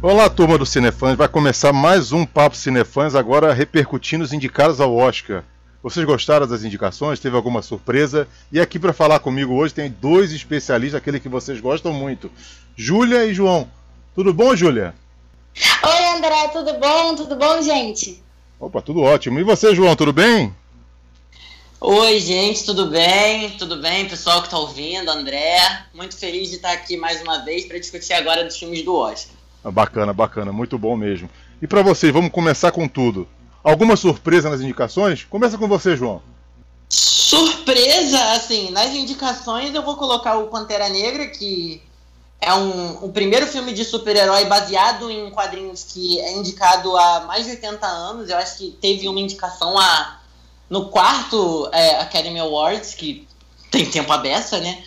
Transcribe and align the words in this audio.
Olá, 0.00 0.30
turma 0.30 0.56
do 0.56 0.64
Cinefãs. 0.64 1.16
Vai 1.16 1.26
começar 1.26 1.72
mais 1.72 2.12
um 2.12 2.24
Papo 2.24 2.54
Cinefãs, 2.54 3.16
agora 3.16 3.52
repercutindo 3.52 4.22
os 4.22 4.32
indicados 4.32 4.80
ao 4.80 4.94
Oscar. 4.94 5.42
Vocês 5.82 6.06
gostaram 6.06 6.46
das 6.46 6.62
indicações? 6.62 7.18
Teve 7.18 7.34
alguma 7.34 7.62
surpresa? 7.62 8.28
E 8.52 8.60
aqui 8.60 8.78
para 8.78 8.92
falar 8.92 9.18
comigo 9.18 9.54
hoje 9.54 9.74
tem 9.74 9.90
dois 9.90 10.30
especialistas, 10.30 11.00
aquele 11.00 11.18
que 11.18 11.28
vocês 11.28 11.60
gostam 11.60 11.92
muito, 11.92 12.30
Júlia 12.76 13.24
e 13.24 13.34
João. 13.34 13.68
Tudo 14.14 14.32
bom, 14.32 14.54
Júlia? 14.54 14.94
Oi, 15.82 16.16
André, 16.16 16.48
tudo 16.52 16.74
bom? 16.74 17.16
Tudo 17.16 17.34
bom, 17.34 17.60
gente? 17.60 18.22
Opa, 18.60 18.80
tudo 18.80 19.02
ótimo. 19.02 19.40
E 19.40 19.42
você, 19.42 19.74
João, 19.74 19.96
tudo 19.96 20.12
bem? 20.12 20.54
Oi, 21.80 22.18
gente, 22.18 22.64
tudo 22.64 22.86
bem? 22.86 23.50
Tudo 23.50 23.76
bem, 23.76 24.08
pessoal 24.08 24.40
que 24.40 24.48
está 24.48 24.58
ouvindo, 24.58 25.08
André? 25.08 25.60
Muito 25.94 26.16
feliz 26.16 26.48
de 26.50 26.56
estar 26.56 26.72
aqui 26.72 26.96
mais 26.96 27.22
uma 27.22 27.44
vez 27.44 27.66
para 27.66 27.78
discutir 27.78 28.14
agora 28.14 28.44
dos 28.44 28.56
filmes 28.56 28.84
do 28.84 28.96
Oscar. 28.96 29.36
Ah, 29.62 29.70
bacana, 29.70 30.12
bacana, 30.12 30.52
muito 30.52 30.76
bom 30.76 30.96
mesmo. 30.96 31.30
E 31.62 31.68
para 31.68 31.80
vocês, 31.80 32.12
vamos 32.12 32.32
começar 32.32 32.72
com 32.72 32.88
tudo. 32.88 33.28
Alguma 33.62 33.94
surpresa 33.94 34.50
nas 34.50 34.60
indicações? 34.60 35.22
Começa 35.22 35.56
com 35.56 35.68
você, 35.68 35.96
João. 35.96 36.20
Surpresa, 36.88 38.32
assim, 38.32 38.72
nas 38.72 38.90
indicações 38.90 39.72
eu 39.72 39.84
vou 39.84 39.94
colocar 39.94 40.36
o 40.36 40.48
Pantera 40.48 40.88
Negra, 40.88 41.28
que 41.28 41.80
é 42.40 42.52
um, 42.54 43.04
o 43.04 43.12
primeiro 43.12 43.46
filme 43.46 43.72
de 43.72 43.84
super-herói 43.84 44.46
baseado 44.46 45.08
em 45.12 45.30
quadrinhos 45.30 45.84
que 45.84 46.18
é 46.18 46.32
indicado 46.32 46.96
há 46.96 47.20
mais 47.20 47.44
de 47.44 47.52
80 47.52 47.86
anos. 47.86 48.28
Eu 48.28 48.36
acho 48.36 48.58
que 48.58 48.76
teve 48.80 49.06
uma 49.06 49.20
indicação 49.20 49.78
a, 49.78 50.17
no 50.68 50.86
quarto 50.86 51.68
é, 51.72 52.00
Academy 52.00 52.40
Awards, 52.40 52.94
que 52.94 53.26
tem 53.70 53.86
tempo 53.86 54.12
a 54.12 54.18
beça, 54.18 54.58
né? 54.60 54.82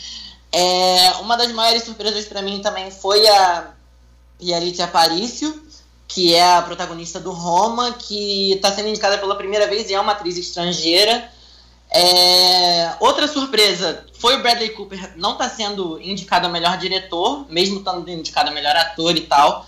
É, 0.52 1.12
uma 1.22 1.38
das 1.38 1.52
maiores 1.52 1.84
surpresas 1.84 2.26
para 2.26 2.42
mim 2.42 2.62
também 2.62 2.92
foi 2.92 3.26
a 3.28 3.72
Yalitza 4.42 4.84
Aparicio, 4.84 5.64
que 6.08 6.36
é 6.36 6.56
a 6.56 6.62
protagonista 6.62 7.20
do 7.20 7.32
Roma, 7.32 7.94
que 7.94 8.52
está 8.54 8.72
sendo 8.72 8.90
indicada 8.90 9.18
pela 9.18 9.36
primeira 9.36 9.66
vez 9.68 9.90
e 9.90 9.94
é 9.94 10.00
uma 10.00 10.12
atriz 10.12 10.38
estrangeira. 10.38 11.32
É... 11.90 12.96
Outra 13.00 13.28
surpresa 13.28 14.06
foi 14.20 14.36
o 14.36 14.42
Bradley 14.42 14.72
Cooper 14.72 15.14
não 15.18 15.34
está 15.34 15.50
sendo 15.50 16.02
indicado 16.02 16.48
a 16.48 16.50
melhor 16.50 16.78
diretor, 16.78 17.46
mesmo 17.50 17.80
estando 17.80 18.10
indicado 18.10 18.50
a 18.50 18.54
melhor 18.54 18.76
ator 18.76 19.16
e 19.16 19.22
tal. 19.22 19.66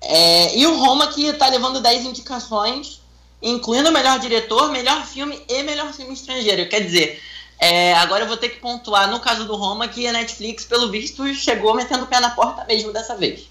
É... 0.00 0.56
E 0.56 0.66
o 0.66 0.76
Roma 0.78 1.08
que 1.08 1.26
está 1.26 1.48
levando 1.48 1.80
10 1.80 2.04
indicações, 2.04 3.01
incluindo 3.42 3.90
melhor 3.90 4.18
diretor, 4.18 4.70
melhor 4.70 5.04
filme 5.04 5.40
e 5.48 5.62
melhor 5.62 5.92
filme 5.92 6.14
estrangeiro. 6.14 6.68
Quer 6.68 6.80
dizer, 6.80 7.20
é... 7.58 7.94
agora 7.94 8.24
eu 8.24 8.28
vou 8.28 8.36
ter 8.36 8.50
que 8.50 8.60
pontuar 8.60 9.10
no 9.10 9.20
caso 9.20 9.44
do 9.44 9.56
Roma 9.56 9.88
que 9.88 10.06
a 10.06 10.12
Netflix, 10.12 10.64
pelo 10.64 10.90
visto, 10.90 11.26
chegou 11.34 11.74
metendo 11.74 12.04
o 12.04 12.06
pé 12.06 12.20
na 12.20 12.30
porta 12.30 12.64
mesmo 12.64 12.92
dessa 12.92 13.16
vez. 13.16 13.50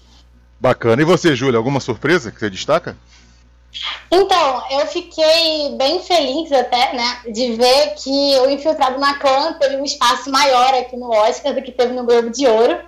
Bacana. 0.58 1.02
E 1.02 1.04
você, 1.04 1.34
Júlia, 1.34 1.58
alguma 1.58 1.80
surpresa 1.80 2.30
que 2.30 2.38
você 2.38 2.48
destaca? 2.48 2.96
Então, 4.10 4.62
eu 4.70 4.86
fiquei 4.86 5.74
bem 5.76 6.02
feliz 6.02 6.52
até, 6.52 6.92
né, 6.92 7.22
de 7.32 7.54
ver 7.54 7.94
que 7.94 8.38
o 8.40 8.50
Infiltrado 8.50 9.00
na 9.00 9.14
Clã 9.14 9.54
teve 9.54 9.76
um 9.76 9.84
espaço 9.84 10.30
maior 10.30 10.74
aqui 10.74 10.96
no 10.96 11.10
Oscar 11.10 11.54
do 11.54 11.62
que 11.62 11.72
teve 11.72 11.94
no 11.94 12.04
Globo 12.04 12.30
de 12.30 12.46
Ouro. 12.46 12.78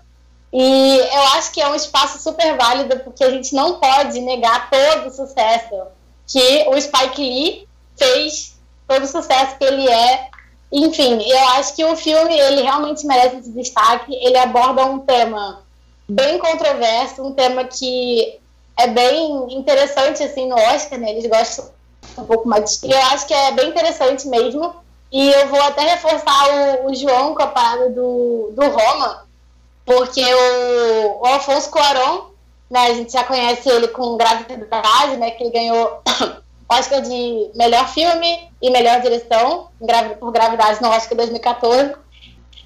E 0.52 0.98
eu 0.98 1.22
acho 1.34 1.50
que 1.52 1.60
é 1.60 1.68
um 1.68 1.74
espaço 1.74 2.22
super 2.22 2.56
válido, 2.56 3.00
porque 3.00 3.24
a 3.24 3.30
gente 3.30 3.54
não 3.54 3.80
pode 3.80 4.20
negar 4.20 4.70
todo 4.70 5.08
o 5.08 5.10
sucesso 5.10 5.74
que 6.26 6.66
o 6.68 6.80
Spike 6.80 7.20
Lee 7.20 7.68
fez, 7.96 8.56
todo 8.86 9.04
o 9.04 9.06
sucesso 9.06 9.56
que 9.58 9.64
ele 9.64 9.88
é. 9.88 10.28
Enfim, 10.72 11.22
eu 11.22 11.48
acho 11.50 11.74
que 11.74 11.84
o 11.84 11.96
filme, 11.96 12.36
ele 12.36 12.62
realmente 12.62 13.06
merece 13.06 13.36
esse 13.36 13.50
destaque. 13.50 14.14
Ele 14.14 14.36
aborda 14.36 14.84
um 14.84 15.00
tema 15.00 15.62
bem 16.08 16.38
controverso, 16.38 17.22
um 17.22 17.32
tema 17.32 17.64
que 17.64 18.38
é 18.76 18.88
bem 18.88 19.54
interessante 19.54 20.22
assim 20.22 20.48
no 20.48 20.56
Oscar, 20.56 20.98
né? 20.98 21.10
Eles 21.10 21.26
gostam 21.26 21.70
um 22.18 22.24
pouco 22.24 22.48
mais. 22.48 22.82
E 22.82 22.90
eu 22.90 22.98
acho 22.98 23.26
que 23.26 23.34
é 23.34 23.52
bem 23.52 23.68
interessante 23.68 24.26
mesmo. 24.28 24.74
E 25.12 25.30
eu 25.30 25.48
vou 25.48 25.62
até 25.62 25.82
reforçar 25.82 26.80
o, 26.82 26.90
o 26.90 26.94
João 26.94 27.34
com 27.34 27.42
a 27.42 27.46
parada 27.46 27.88
do, 27.90 28.50
do 28.52 28.62
Roma, 28.62 29.24
porque 29.86 30.20
o, 30.20 31.22
o 31.22 31.26
Alfonso 31.26 31.70
Cuarón, 31.70 32.30
né, 32.70 32.86
a 32.86 32.94
gente 32.94 33.12
já 33.12 33.24
conhece 33.24 33.68
ele 33.68 33.88
com 33.88 34.16
Gravidade, 34.16 35.16
né, 35.16 35.30
que 35.32 35.44
ele 35.44 35.52
ganhou 35.52 36.02
Oscar 36.68 37.02
de 37.02 37.50
melhor 37.54 37.86
filme 37.88 38.50
e 38.60 38.70
melhor 38.70 39.00
direção 39.00 39.68
por 40.18 40.32
Gravidade 40.32 40.80
no 40.82 40.88
Oscar 40.88 41.16
2014. 41.16 41.94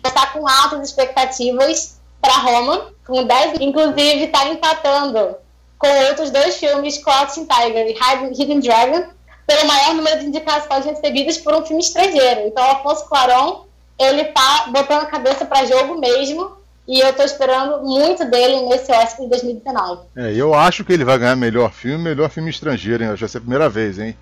Está 0.05 0.27
com 0.27 0.47
altas 0.49 0.89
expectativas 0.89 1.99
para 2.21 2.33
Roma, 2.35 2.93
com 3.07 3.25
10, 3.25 3.61
inclusive 3.61 4.25
está 4.25 4.47
empatando 4.49 5.37
com 5.79 5.89
outros 6.09 6.31
dois 6.31 6.57
filmes, 6.57 6.99
Crouching 6.99 7.47
Tiger 7.47 7.87
e 7.87 8.43
Hidden 8.43 8.61
Dragon, 8.61 9.05
pelo 9.47 9.67
maior 9.67 9.95
número 9.95 10.21
de 10.21 10.27
indicações 10.27 10.85
recebidas 10.85 11.39
por 11.39 11.55
um 11.55 11.65
filme 11.65 11.83
estrangeiro. 11.83 12.43
Então, 12.47 12.63
Afonso 12.71 13.09
Cuarón, 13.09 13.65
ele 13.99 14.25
tá 14.27 14.67
botando 14.69 15.03
a 15.03 15.07
cabeça 15.07 15.47
para 15.47 15.65
jogo 15.65 15.99
mesmo, 15.99 16.58
e 16.89 17.01
eu 17.01 17.13
tô 17.13 17.23
esperando 17.23 17.85
muito 17.85 18.25
dele 18.25 18.63
nesse 18.63 18.91
Oscar 18.91 19.21
de 19.21 19.29
2019. 19.29 20.07
É, 20.17 20.33
eu 20.33 20.55
acho 20.55 20.83
que 20.83 20.93
ele 20.95 21.05
vai 21.05 21.19
ganhar 21.19 21.37
melhor 21.37 21.71
filme, 21.71 22.03
melhor 22.03 22.31
filme 22.31 22.49
estrangeiro, 22.49 23.05
hein? 23.05 23.15
Vai 23.15 23.29
ser 23.29 23.37
a 23.37 23.41
primeira 23.43 23.69
vez, 23.69 23.99
hein? 23.99 24.17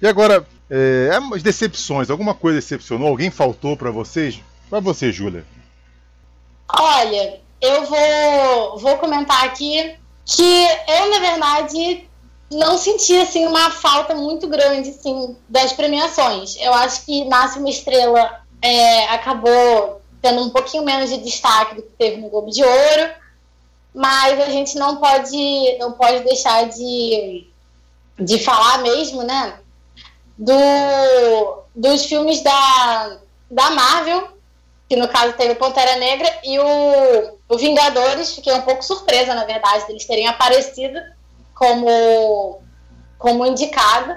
E 0.00 0.06
agora, 0.06 0.46
é, 0.70 1.10
as 1.34 1.42
decepções, 1.42 2.08
alguma 2.08 2.32
coisa 2.32 2.60
decepcionou? 2.60 3.08
Alguém 3.08 3.28
faltou 3.28 3.76
para 3.76 3.90
vocês? 3.90 4.40
Para 4.70 4.78
você, 4.78 5.10
Júlia. 5.10 5.44
Olha, 6.78 7.40
eu 7.60 7.84
vou, 7.86 8.78
vou 8.78 8.98
comentar 8.98 9.44
aqui 9.44 9.96
que 10.24 10.64
eu, 10.88 11.10
na 11.10 11.18
verdade, 11.18 12.08
não 12.52 12.78
senti 12.78 13.16
assim, 13.16 13.46
uma 13.46 13.70
falta 13.70 14.14
muito 14.14 14.46
grande 14.46 14.90
assim, 14.90 15.36
das 15.48 15.72
premiações. 15.72 16.56
Eu 16.60 16.72
acho 16.72 17.04
que 17.04 17.24
Nasce 17.24 17.58
uma 17.58 17.68
Estrela 17.68 18.42
é, 18.62 19.08
acabou 19.08 20.00
tendo 20.20 20.42
um 20.42 20.50
pouquinho 20.50 20.84
menos 20.84 21.10
de 21.10 21.18
destaque 21.18 21.76
do 21.76 21.82
que 21.82 21.92
teve 21.92 22.16
no 22.20 22.28
Globo 22.28 22.50
de 22.50 22.62
Ouro, 22.62 23.10
mas 23.94 24.40
a 24.40 24.50
gente 24.50 24.76
não 24.76 24.96
pode, 24.96 25.78
não 25.78 25.92
pode 25.92 26.24
deixar 26.24 26.68
de, 26.68 27.48
de 28.18 28.38
falar 28.38 28.78
mesmo, 28.78 29.22
né? 29.22 29.58
Do, 30.36 31.64
dos 31.74 32.04
filmes 32.04 32.42
da, 32.42 33.18
da 33.50 33.70
Marvel 33.70 34.36
que 34.88 34.96
no 34.96 35.08
caso 35.08 35.32
teve 35.34 35.54
Pantera 35.56 35.96
Negra 35.96 36.32
e 36.44 36.58
o, 36.58 37.38
o 37.48 37.58
Vingadores, 37.58 38.34
fiquei 38.34 38.52
um 38.52 38.62
pouco 38.62 38.84
surpresa, 38.84 39.34
na 39.34 39.44
verdade, 39.44 39.86
deles 39.86 40.06
terem 40.06 40.28
aparecido 40.28 40.98
como, 41.54 42.60
como 43.18 43.44
indicado, 43.44 44.16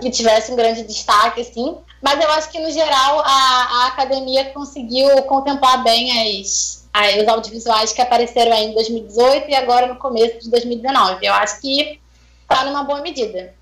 que 0.00 0.10
tivesse 0.10 0.52
um 0.52 0.56
grande 0.56 0.82
destaque, 0.82 1.40
assim. 1.40 1.78
Mas 2.04 2.20
eu 2.20 2.30
acho 2.32 2.50
que, 2.50 2.60
no 2.60 2.70
geral, 2.70 3.20
a, 3.20 3.30
a 3.30 3.86
academia 3.86 4.44
conseguiu 4.50 5.22
contemplar 5.22 5.82
bem 5.82 6.38
as, 6.38 6.86
as, 6.92 7.16
os 7.22 7.26
audiovisuais 7.26 7.94
que 7.94 8.02
apareceram 8.02 8.52
aí 8.52 8.66
em 8.66 8.74
2018 8.74 9.48
e 9.48 9.54
agora 9.54 9.86
no 9.86 9.96
começo 9.96 10.38
de 10.40 10.50
2019. 10.50 11.24
Eu 11.24 11.32
acho 11.32 11.62
que 11.62 11.98
está 12.42 12.66
numa 12.66 12.84
boa 12.84 13.00
medida. 13.00 13.54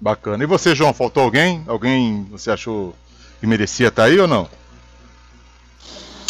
Bacana. 0.00 0.42
E 0.42 0.46
você, 0.46 0.74
João, 0.74 0.94
faltou 0.94 1.22
alguém? 1.22 1.62
Alguém 1.66 2.24
você 2.30 2.50
achou 2.50 2.94
que 3.38 3.46
merecia 3.46 3.88
estar 3.88 4.04
tá 4.04 4.08
aí 4.08 4.18
ou 4.18 4.26
não? 4.26 4.48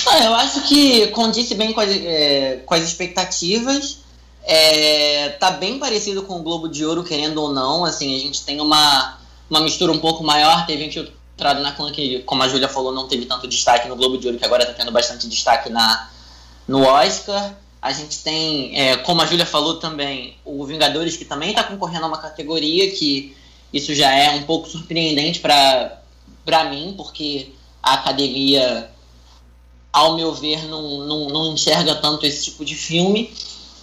Ah, 0.05 0.25
eu 0.25 0.35
acho 0.35 0.63
que 0.63 1.07
condiz 1.13 1.53
bem 1.53 1.73
com 1.73 1.81
as, 1.81 1.91
é, 1.91 2.61
com 2.67 2.75
as 2.75 2.83
expectativas. 2.83 3.99
É, 4.43 5.29
tá 5.39 5.53
bem 5.53 5.79
parecido 5.79 6.25
com 6.25 6.41
o 6.41 6.43
Globo 6.43 6.69
de 6.69 6.85
Ouro, 6.85 7.05
querendo 7.05 7.41
ou 7.41 7.53
não. 7.53 7.85
Assim, 7.85 8.17
a 8.17 8.19
gente 8.19 8.45
tem 8.45 8.61
uma, 8.61 9.17
uma 9.49 9.61
mistura 9.61 9.93
um 9.93 10.01
pouco 10.01 10.25
maior. 10.25 10.67
Teve 10.67 10.91
infiltrado 11.43 11.61
na 11.61 11.73
clã 11.73 11.91
que, 11.91 12.21
como 12.21 12.43
a 12.43 12.49
Júlia 12.49 12.69
falou, 12.69 12.93
não 12.93 13.09
teve 13.09 13.27
tanto 13.27 13.49
destaque 13.49 13.89
no 13.89 13.97
Globo 13.97 14.17
de 14.17 14.27
Ouro, 14.27 14.39
que 14.39 14.45
agora 14.45 14.65
tá 14.65 14.73
tendo 14.73 14.93
bastante 14.93 15.29
destaque 15.29 15.69
na, 15.69 16.09
no 16.67 16.85
Oscar. 16.85 17.55
A 17.81 17.93
gente 17.93 18.21
tem, 18.21 18.79
é, 18.79 18.97
como 18.99 19.21
a 19.21 19.27
Júlia 19.27 19.45
falou 19.45 19.79
também, 19.81 20.37
o 20.45 20.65
Vingadores, 20.65 21.17
que 21.17 21.25
também 21.25 21.51
está 21.51 21.65
concorrendo 21.65 22.05
a 22.05 22.09
uma 22.09 22.19
categoria 22.19 22.91
que 22.93 23.37
isso 23.73 23.93
já 23.95 24.15
é 24.15 24.31
um 24.31 24.45
pouco 24.45 24.69
surpreendente 24.69 25.41
para 25.41 26.65
mim, 26.71 26.95
porque 26.97 27.53
a 27.83 27.95
academia 27.95 28.89
ao 29.93 30.17
meu 30.17 30.33
ver, 30.33 30.67
não, 30.69 30.99
não, 31.01 31.29
não 31.29 31.53
enxerga 31.53 31.97
tanto 31.97 32.25
esse 32.25 32.45
tipo 32.45 32.65
de 32.65 32.75
filme, 32.75 33.35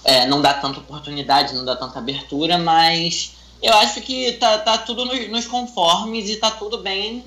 é, 0.04 0.26
não 0.26 0.42
dá 0.42 0.54
tanta 0.56 0.80
oportunidade, 0.80 1.54
não 1.54 1.66
dá 1.66 1.76
tanta 1.76 2.00
abertura, 2.00 2.58
mas 2.58 3.34
eu 3.62 3.74
acho 3.76 4.02
que 4.02 4.32
tá, 4.34 4.58
tá 4.58 4.78
tudo 4.78 5.06
nos, 5.06 5.30
nos 5.30 5.46
conformes 5.46 6.30
e 6.30 6.38
tá 6.38 6.50
tudo 6.50 6.80
bem 6.80 7.24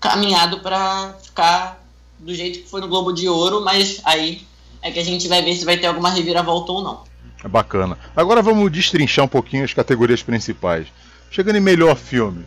caminhado 0.00 0.60
para 0.60 1.14
ficar 1.22 1.82
do 2.18 2.34
jeito 2.34 2.60
que 2.60 2.68
foi 2.68 2.80
no 2.80 2.88
Globo 2.88 3.12
de 3.12 3.28
Ouro, 3.28 3.62
mas 3.62 4.00
aí 4.04 4.46
é 4.82 4.90
que 4.90 4.98
a 4.98 5.04
gente 5.04 5.28
vai 5.28 5.42
ver 5.42 5.54
se 5.54 5.64
vai 5.64 5.76
ter 5.76 5.86
alguma 5.86 6.10
reviravolta 6.10 6.72
ou 6.72 6.82
não. 6.82 7.04
É 7.44 7.48
bacana. 7.48 7.98
Agora 8.14 8.42
vamos 8.42 8.70
destrinchar 8.72 9.24
um 9.24 9.28
pouquinho 9.28 9.64
as 9.64 9.74
categorias 9.74 10.22
principais. 10.22 10.86
Chegando 11.30 11.56
em 11.56 11.60
melhor 11.60 11.96
filme. 11.96 12.46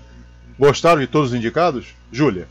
Gostaram 0.58 1.00
de 1.00 1.08
todos 1.08 1.32
os 1.32 1.38
indicados? 1.38 1.88
Júlia? 2.12 2.48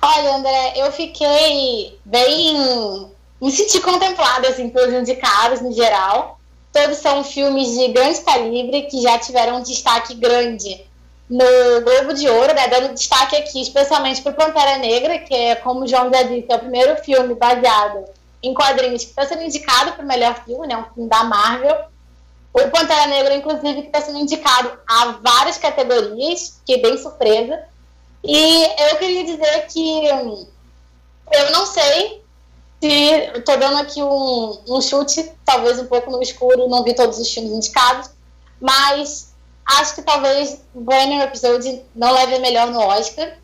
Olha, 0.00 0.36
André, 0.36 0.74
eu 0.76 0.92
fiquei 0.92 1.98
bem. 2.04 3.10
me 3.40 3.50
senti 3.50 3.80
contemplada 3.80 4.48
assim, 4.48 4.70
pelos 4.70 4.94
indicados 4.94 5.60
no 5.60 5.72
geral. 5.72 6.38
Todos 6.72 6.98
são 6.98 7.24
filmes 7.24 7.68
de 7.76 7.88
grande 7.88 8.20
calibre 8.20 8.82
que 8.82 9.02
já 9.02 9.18
tiveram 9.18 9.58
um 9.58 9.62
destaque 9.62 10.14
grande 10.14 10.87
no 11.28 11.44
Globo 11.82 12.14
de 12.14 12.28
Ouro, 12.28 12.54
né, 12.54 12.68
dando 12.68 12.94
destaque 12.94 13.36
aqui 13.36 13.60
especialmente 13.60 14.22
para 14.22 14.32
Pantera 14.32 14.78
Negra, 14.78 15.18
que 15.18 15.34
é, 15.34 15.54
como 15.56 15.84
o 15.84 15.86
João 15.86 16.10
já 16.10 16.22
disse, 16.22 16.46
é 16.48 16.56
o 16.56 16.60
primeiro 16.60 16.96
filme 17.02 17.34
baseado 17.34 18.04
em 18.42 18.54
quadrinhos 18.54 19.04
que 19.04 19.10
está 19.10 19.26
sendo 19.26 19.42
indicado 19.42 19.92
para 19.92 20.04
o 20.04 20.08
melhor 20.08 20.42
filme, 20.44 20.66
né, 20.66 20.76
um 20.76 20.94
filme 20.94 21.08
da 21.08 21.24
Marvel. 21.24 21.76
O 22.52 22.70
Pantera 22.70 23.06
Negra, 23.06 23.34
inclusive, 23.34 23.82
que 23.82 23.88
está 23.88 24.00
sendo 24.00 24.18
indicado 24.18 24.72
a 24.88 25.18
várias 25.22 25.58
categorias, 25.58 26.60
que 26.64 26.78
bem 26.78 26.96
surpresa. 26.96 27.62
E 28.24 28.64
eu 28.90 28.96
queria 28.96 29.24
dizer 29.24 29.66
que 29.66 30.06
eu 30.06 31.50
não 31.52 31.66
sei 31.66 32.22
se 32.80 32.88
estou 33.36 33.56
dando 33.58 33.78
aqui 33.78 34.02
um, 34.02 34.58
um 34.68 34.80
chute, 34.80 35.30
talvez 35.44 35.78
um 35.78 35.86
pouco 35.86 36.10
no 36.10 36.22
escuro, 36.22 36.68
não 36.68 36.82
vi 36.82 36.94
todos 36.94 37.18
os 37.18 37.32
filmes 37.32 37.52
indicados, 37.52 38.10
mas 38.60 39.27
acho 39.68 39.94
que 39.94 40.02
talvez 40.02 40.60
Bohemian 40.74 41.24
Episode 41.24 41.82
não 41.94 42.10
leve 42.12 42.38
melhor 42.38 42.68
no 42.68 42.80
Oscar. 42.80 43.36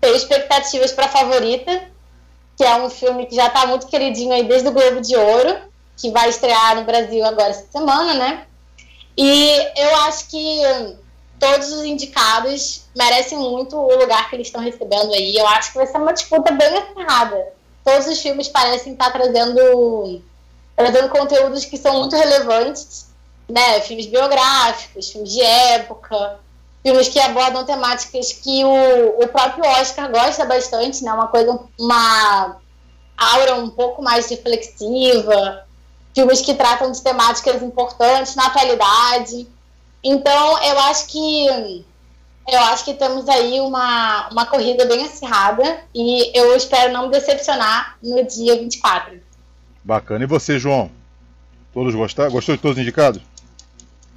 Tenho 0.00 0.16
expectativas 0.16 0.92
para 0.92 1.08
Favorita, 1.08 1.82
que 2.56 2.64
é 2.64 2.76
um 2.76 2.90
filme 2.90 3.26
que 3.26 3.36
já 3.36 3.46
está 3.46 3.66
muito 3.66 3.86
queridinho 3.86 4.32
aí 4.32 4.42
desde 4.44 4.68
o 4.68 4.72
Globo 4.72 5.00
de 5.00 5.16
Ouro, 5.16 5.56
que 5.96 6.10
vai 6.10 6.28
estrear 6.28 6.76
no 6.76 6.84
Brasil 6.84 7.24
agora 7.24 7.50
essa 7.50 7.66
semana, 7.70 8.14
né? 8.14 8.46
E 9.16 9.50
eu 9.76 9.96
acho 10.02 10.28
que 10.28 10.62
todos 11.38 11.72
os 11.72 11.84
indicados 11.84 12.84
merecem 12.96 13.38
muito 13.38 13.76
o 13.76 13.98
lugar 13.98 14.28
que 14.28 14.36
eles 14.36 14.48
estão 14.48 14.60
recebendo 14.60 15.12
aí. 15.12 15.36
Eu 15.36 15.46
acho 15.48 15.72
que 15.72 15.78
vai 15.78 15.86
ser 15.86 15.98
uma 15.98 16.12
disputa 16.12 16.52
bem 16.52 16.68
acirrada. 16.78 17.52
Todos 17.84 18.06
os 18.08 18.20
filmes 18.20 18.48
parecem 18.48 18.92
estar 18.92 19.10
trazendo, 19.10 20.22
trazendo 20.76 21.08
conteúdos 21.08 21.64
que 21.64 21.76
são 21.76 21.98
muito 22.00 22.16
relevantes, 22.16 23.09
né? 23.50 23.80
Filmes 23.80 24.06
biográficos, 24.06 25.10
filmes 25.10 25.32
de 25.32 25.42
época, 25.42 26.38
filmes 26.82 27.08
que 27.08 27.18
abordam 27.18 27.64
temáticas 27.64 28.32
que 28.32 28.64
o, 28.64 29.22
o 29.22 29.28
próprio 29.28 29.64
Oscar 29.64 30.10
gosta 30.10 30.44
bastante, 30.44 31.04
né? 31.04 31.12
Uma 31.12 31.28
coisa, 31.28 31.58
uma 31.78 32.56
aura 33.16 33.56
um 33.56 33.68
pouco 33.68 34.02
mais 34.02 34.28
reflexiva, 34.30 35.64
filmes 36.14 36.40
que 36.40 36.54
tratam 36.54 36.90
de 36.90 37.02
temáticas 37.02 37.62
importantes 37.62 38.34
na 38.34 38.46
atualidade. 38.46 39.46
Então, 40.02 40.62
eu 40.62 40.78
acho 40.80 41.06
que 41.08 41.84
eu 42.48 42.58
acho 42.58 42.84
que 42.84 42.94
temos 42.94 43.28
aí 43.28 43.60
uma, 43.60 44.28
uma 44.30 44.46
corrida 44.46 44.84
bem 44.86 45.04
acirrada 45.04 45.80
e 45.94 46.36
eu 46.36 46.56
espero 46.56 46.92
não 46.92 47.04
me 47.04 47.10
decepcionar 47.10 47.96
no 48.02 48.24
dia 48.24 48.58
24. 48.58 49.20
Bacana. 49.84 50.24
E 50.24 50.26
você, 50.26 50.58
João? 50.58 50.90
Todos 51.72 51.94
gostaram? 51.94 52.32
Gostou 52.32 52.56
de 52.56 52.62
todos 52.62 52.76
os 52.76 52.82
indicados? 52.82 53.22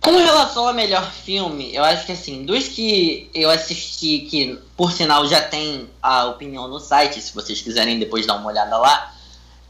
Com 0.03 0.17
relação 0.17 0.67
ao 0.67 0.73
melhor 0.73 1.09
filme, 1.09 1.73
eu 1.73 1.81
acho 1.81 2.05
que 2.05 2.11
assim, 2.11 2.43
dos 2.43 2.67
que 2.67 3.29
eu 3.33 3.49
assisti, 3.49 4.19
que 4.29 4.59
por 4.75 4.91
sinal 4.91 5.25
já 5.25 5.41
tem 5.41 5.87
a 6.01 6.25
opinião 6.25 6.67
no 6.67 6.77
site, 6.77 7.21
se 7.21 7.33
vocês 7.33 7.61
quiserem 7.61 7.97
depois 7.97 8.25
dar 8.25 8.35
uma 8.35 8.49
olhada 8.49 8.77
lá, 8.77 9.15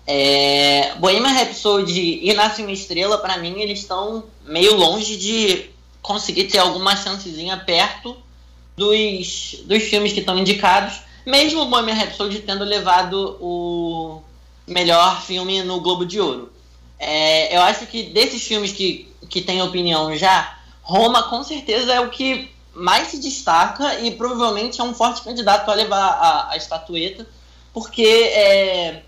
é, 0.07 0.95
Bohemian 0.95 1.33
Rhapsody 1.33 2.19
e 2.24 2.33
Nasce 2.33 2.63
uma 2.63 2.71
Estrela, 2.71 3.19
para 3.19 3.38
mim, 3.38 3.62
eles 3.62 3.77
estão 3.77 4.24
meio 4.44 4.75
longe 4.75 5.18
de 5.18 5.69
conseguir 6.01 6.45
ter 6.45 6.57
alguma 6.57 6.95
chancezinha 6.95 7.56
perto 7.57 8.18
dos, 8.75 9.62
dos 9.65 9.83
filmes 9.83 10.13
que 10.13 10.19
estão 10.19 10.35
indicados, 10.35 11.01
mesmo 11.27 11.65
Bohemian 11.65 11.94
Rhapsody 11.94 12.39
tendo 12.39 12.63
levado 12.63 13.38
o 13.39 14.19
melhor 14.65 15.21
filme 15.21 15.62
no 15.62 15.80
Globo 15.80 16.07
de 16.07 16.19
Ouro. 16.19 16.52
É, 17.03 17.55
eu 17.55 17.61
acho 17.61 17.85
que 17.88 18.03
desses 18.03 18.41
filmes 18.44 18.71
que, 18.71 19.11
que 19.29 19.41
tem 19.41 19.61
opinião 19.61 20.15
já, 20.15 20.59
Roma 20.81 21.23
com 21.23 21.44
certeza 21.44 21.94
é 21.94 22.00
o 22.00 22.09
que 22.09 22.51
mais 22.73 23.09
se 23.09 23.19
destaca 23.19 24.00
e 24.00 24.11
provavelmente 24.11 24.81
é 24.81 24.83
um 24.83 24.94
forte 24.94 25.21
candidato 25.21 25.69
a 25.69 25.73
levar 25.73 25.97
a, 25.97 26.51
a 26.51 26.57
estatueta, 26.57 27.27
porque 27.71 28.03
é, 28.03 29.03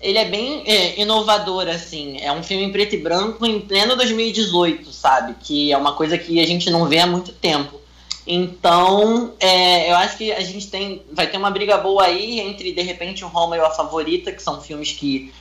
ele 0.00 0.18
é 0.18 0.24
bem 0.24 0.62
é, 0.66 1.00
inovador, 1.00 1.66
assim. 1.68 2.18
É 2.20 2.30
um 2.30 2.42
filme 2.42 2.64
em 2.64 2.72
preto 2.72 2.94
e 2.94 2.98
branco 2.98 3.44
em 3.46 3.60
pleno 3.60 3.96
2018, 3.96 4.92
sabe? 4.92 5.34
Que 5.40 5.72
é 5.72 5.76
uma 5.76 5.94
coisa 5.94 6.18
que 6.18 6.40
a 6.40 6.46
gente 6.46 6.70
não 6.70 6.86
vê 6.86 6.98
há 6.98 7.06
muito 7.06 7.32
tempo. 7.32 7.80
Então, 8.26 9.34
é, 9.38 9.90
eu 9.90 9.96
acho 9.96 10.16
que 10.16 10.32
a 10.32 10.40
gente 10.40 10.68
tem, 10.68 11.02
vai 11.12 11.26
ter 11.26 11.36
uma 11.36 11.50
briga 11.50 11.76
boa 11.78 12.04
aí 12.04 12.40
entre, 12.40 12.72
de 12.72 12.82
repente, 12.82 13.24
o 13.24 13.28
Roma 13.28 13.56
e 13.56 13.60
o 13.60 13.64
A 13.66 13.70
Favorita, 13.70 14.32
que 14.32 14.42
são 14.42 14.60
filmes 14.60 14.92
que, 14.92 15.32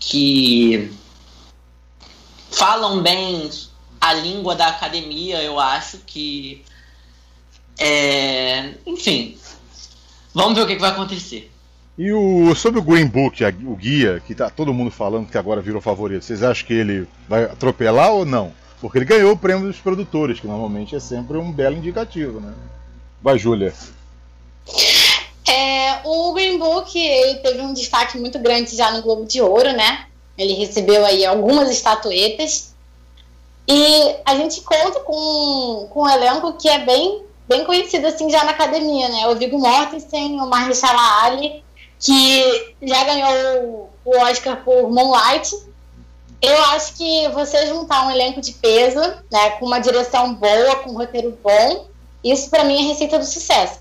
que 0.00 0.90
falam 2.50 3.02
bem 3.02 3.50
a 4.00 4.12
língua 4.14 4.54
da 4.54 4.68
academia, 4.68 5.42
eu 5.42 5.58
acho 5.58 5.98
que. 5.98 6.64
É, 7.78 8.74
enfim, 8.86 9.38
vamos 10.34 10.54
ver 10.54 10.62
o 10.62 10.66
que, 10.66 10.74
que 10.74 10.80
vai 10.80 10.90
acontecer. 10.90 11.50
E 11.96 12.12
o, 12.12 12.54
sobre 12.54 12.78
o 12.78 12.82
Green 12.82 13.06
Book, 13.06 13.44
a, 13.44 13.48
o 13.48 13.74
guia, 13.74 14.22
que 14.24 14.34
tá 14.34 14.48
todo 14.48 14.72
mundo 14.72 14.90
falando 14.90 15.28
que 15.28 15.36
agora 15.36 15.60
virou 15.60 15.80
favorito, 15.80 16.24
vocês 16.24 16.42
acham 16.42 16.66
que 16.66 16.74
ele 16.74 17.08
vai 17.28 17.44
atropelar 17.44 18.12
ou 18.12 18.24
não? 18.24 18.52
Porque 18.80 18.98
ele 18.98 19.04
ganhou 19.04 19.32
o 19.32 19.36
prêmio 19.36 19.66
dos 19.66 19.78
produtores, 19.78 20.38
que 20.38 20.46
normalmente 20.46 20.94
é 20.94 21.00
sempre 21.00 21.36
um 21.36 21.50
belo 21.50 21.76
indicativo, 21.76 22.40
né? 22.40 22.54
Vai, 23.20 23.36
Júlia. 23.36 23.74
É, 25.48 26.00
o 26.04 26.32
Green 26.34 26.58
Book 26.58 26.96
ele 26.96 27.40
teve 27.40 27.60
um 27.60 27.72
destaque 27.72 28.16
muito 28.18 28.38
grande 28.38 28.76
já 28.76 28.92
no 28.92 29.02
Globo 29.02 29.24
de 29.24 29.40
Ouro, 29.40 29.72
né? 29.72 30.06
Ele 30.38 30.54
recebeu 30.54 31.04
aí 31.04 31.26
algumas 31.26 31.68
estatuetas. 31.68 32.72
E 33.66 34.16
a 34.24 34.34
gente 34.36 34.62
conta 34.62 35.00
com, 35.00 35.88
com 35.90 36.02
um 36.02 36.08
elenco 36.08 36.54
que 36.54 36.68
é 36.68 36.78
bem, 36.78 37.22
bem 37.46 37.64
conhecido 37.64 38.06
assim 38.06 38.30
já 38.30 38.44
na 38.44 38.52
academia, 38.52 39.08
né? 39.08 39.26
O 39.28 39.36
Viggo 39.36 39.58
Mortensen, 39.58 40.40
o 40.40 40.46
Mahershala 40.46 41.24
Ali, 41.24 41.62
que 41.98 42.74
já 42.80 43.04
ganhou 43.04 43.90
o 44.04 44.18
Oscar 44.18 44.64
por 44.64 44.88
Moonlight. 44.90 45.54
Eu 46.40 46.64
acho 46.66 46.94
que 46.94 47.28
você 47.30 47.66
juntar 47.66 48.06
um 48.06 48.10
elenco 48.10 48.40
de 48.40 48.52
peso, 48.52 49.00
né, 49.30 49.50
com 49.58 49.66
uma 49.66 49.80
direção 49.80 50.32
boa, 50.34 50.76
com 50.76 50.90
um 50.90 50.96
roteiro 50.96 51.36
bom, 51.42 51.88
isso 52.22 52.48
para 52.48 52.62
mim 52.62 52.78
é 52.78 52.88
receita 52.88 53.18
do 53.18 53.24
sucesso. 53.24 53.80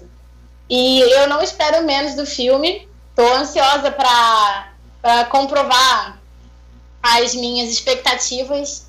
E 0.69 0.99
eu 0.99 1.27
não 1.27 1.41
espero 1.41 1.85
menos 1.85 2.15
do 2.15 2.25
filme. 2.25 2.87
Estou 3.09 3.33
ansiosa 3.35 3.91
para 3.91 5.25
comprovar 5.25 6.16
as 7.15 7.35
minhas 7.35 7.69
expectativas. 7.69 8.87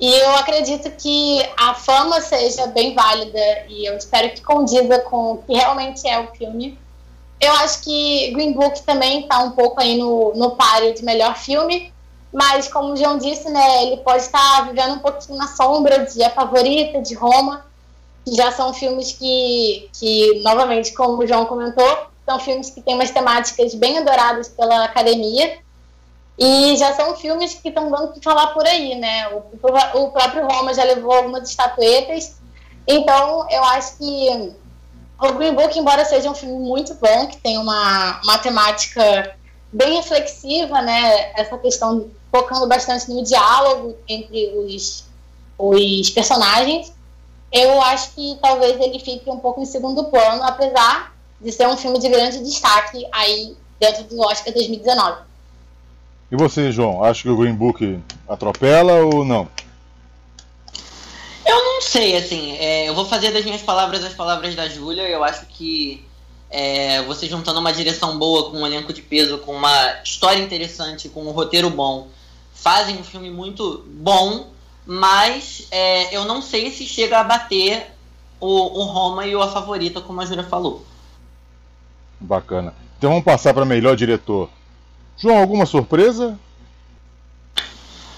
E 0.00 0.12
eu 0.12 0.30
acredito 0.36 0.90
que 0.90 1.40
a 1.56 1.74
fama 1.74 2.20
seja 2.20 2.66
bem 2.66 2.94
válida 2.94 3.66
e 3.68 3.88
eu 3.88 3.96
espero 3.96 4.30
que 4.30 4.40
condiza 4.40 4.98
com 5.00 5.32
o 5.32 5.38
que 5.38 5.54
realmente 5.54 6.06
é 6.08 6.18
o 6.18 6.26
filme. 6.34 6.78
Eu 7.40 7.52
acho 7.54 7.82
que 7.82 8.30
Green 8.32 8.52
Book 8.52 8.82
também 8.82 9.20
está 9.20 9.38
um 9.38 9.52
pouco 9.52 9.80
aí 9.80 9.96
no, 9.98 10.32
no 10.34 10.56
páreo 10.56 10.94
de 10.94 11.04
melhor 11.04 11.36
filme, 11.36 11.92
mas 12.32 12.68
como 12.68 12.92
o 12.92 12.96
João 12.96 13.18
disse, 13.18 13.48
né, 13.50 13.84
ele 13.84 13.98
pode 13.98 14.22
estar 14.22 14.56
tá 14.56 14.62
vivendo 14.62 14.94
um 14.94 14.98
pouquinho 14.98 15.38
na 15.38 15.48
sombra 15.48 16.06
de 16.06 16.22
A 16.22 16.30
Favorita, 16.30 17.00
de 17.02 17.14
Roma, 17.14 17.66
que 18.24 18.34
já 18.34 18.50
são 18.52 18.72
filmes 18.72 19.12
que, 19.12 19.88
que, 19.92 20.40
novamente, 20.42 20.92
como 20.92 21.22
o 21.22 21.26
João 21.26 21.44
comentou, 21.44 22.06
são 22.24 22.38
filmes 22.38 22.70
que 22.70 22.80
têm 22.80 22.94
umas 22.94 23.10
temáticas 23.10 23.74
bem 23.74 23.98
adoradas 23.98 24.48
pela 24.48 24.84
academia, 24.84 25.58
e 26.38 26.76
já 26.76 26.94
são 26.94 27.16
filmes 27.16 27.54
que 27.54 27.68
estão 27.68 27.90
dando 27.90 28.12
para 28.12 28.22
falar 28.22 28.46
por 28.48 28.66
aí, 28.66 28.94
né? 28.94 29.28
O, 29.28 29.38
o 29.98 30.10
próprio 30.10 30.46
Roma 30.46 30.74
já 30.74 30.84
levou 30.84 31.12
algumas 31.12 31.48
estatuetas, 31.48 32.36
então 32.86 33.46
eu 33.50 33.62
acho 33.64 33.98
que 33.98 34.54
o 35.20 35.32
Green 35.34 35.54
Book, 35.54 35.78
embora 35.78 36.04
seja 36.04 36.30
um 36.30 36.34
filme 36.34 36.58
muito 36.58 36.94
bom, 36.94 37.26
que 37.28 37.36
tem 37.36 37.58
uma, 37.58 38.20
uma 38.24 38.38
temática 38.38 39.36
bem 39.72 39.96
reflexiva, 39.96 40.82
né? 40.82 41.32
Essa 41.38 41.56
questão 41.58 42.10
focando 42.30 42.66
bastante 42.66 43.10
no 43.10 43.22
diálogo 43.22 43.96
entre 44.08 44.52
os, 44.56 45.04
os 45.58 46.10
personagens, 46.10 46.92
eu 47.52 47.80
acho 47.82 48.12
que 48.14 48.38
talvez 48.40 48.80
ele 48.80 48.98
fique 48.98 49.28
um 49.28 49.38
pouco 49.38 49.60
em 49.60 49.66
segundo 49.66 50.04
plano, 50.04 50.42
apesar 50.42 51.14
de 51.40 51.52
ser 51.52 51.68
um 51.68 51.76
filme 51.76 51.98
de 51.98 52.08
grande 52.08 52.38
destaque 52.38 53.06
aí 53.12 53.54
dentro 53.78 54.04
do 54.04 54.20
Oscar 54.20 54.52
2019. 54.54 55.31
E 56.32 56.36
você, 56.36 56.72
João, 56.72 57.04
acha 57.04 57.24
que 57.24 57.28
o 57.28 57.36
Green 57.36 57.54
Book 57.54 58.00
atropela 58.26 58.94
ou 59.02 59.22
não? 59.22 59.46
Eu 61.44 61.62
não 61.62 61.82
sei, 61.82 62.16
assim, 62.16 62.56
é, 62.56 62.88
eu 62.88 62.94
vou 62.94 63.04
fazer 63.04 63.32
das 63.32 63.44
minhas 63.44 63.60
palavras 63.60 64.02
as 64.02 64.14
palavras 64.14 64.54
da 64.54 64.66
Júlia. 64.66 65.02
Eu 65.02 65.22
acho 65.22 65.44
que 65.44 66.02
é, 66.48 67.02
você 67.02 67.28
juntando 67.28 67.60
uma 67.60 67.70
direção 67.70 68.18
boa 68.18 68.50
com 68.50 68.62
um 68.62 68.66
elenco 68.66 68.94
de 68.94 69.02
peso, 69.02 69.36
com 69.36 69.52
uma 69.52 70.00
história 70.02 70.42
interessante, 70.42 71.10
com 71.10 71.22
um 71.22 71.32
roteiro 71.32 71.68
bom, 71.68 72.08
fazem 72.54 72.96
um 72.96 73.04
filme 73.04 73.28
muito 73.28 73.84
bom, 73.86 74.46
mas 74.86 75.68
é, 75.70 76.16
eu 76.16 76.24
não 76.24 76.40
sei 76.40 76.70
se 76.70 76.86
chega 76.86 77.20
a 77.20 77.24
bater 77.24 77.92
o, 78.40 78.80
o 78.80 78.84
Roma 78.84 79.26
e 79.26 79.36
o 79.36 79.42
A 79.42 79.48
Favorita, 79.48 80.00
como 80.00 80.22
a 80.22 80.24
Júlia 80.24 80.44
falou. 80.44 80.82
Bacana. 82.18 82.72
Então 82.96 83.10
vamos 83.10 83.24
passar 83.24 83.52
para 83.52 83.66
melhor 83.66 83.96
diretor. 83.96 84.48
João, 85.22 85.38
alguma 85.38 85.64
surpresa? 85.66 86.36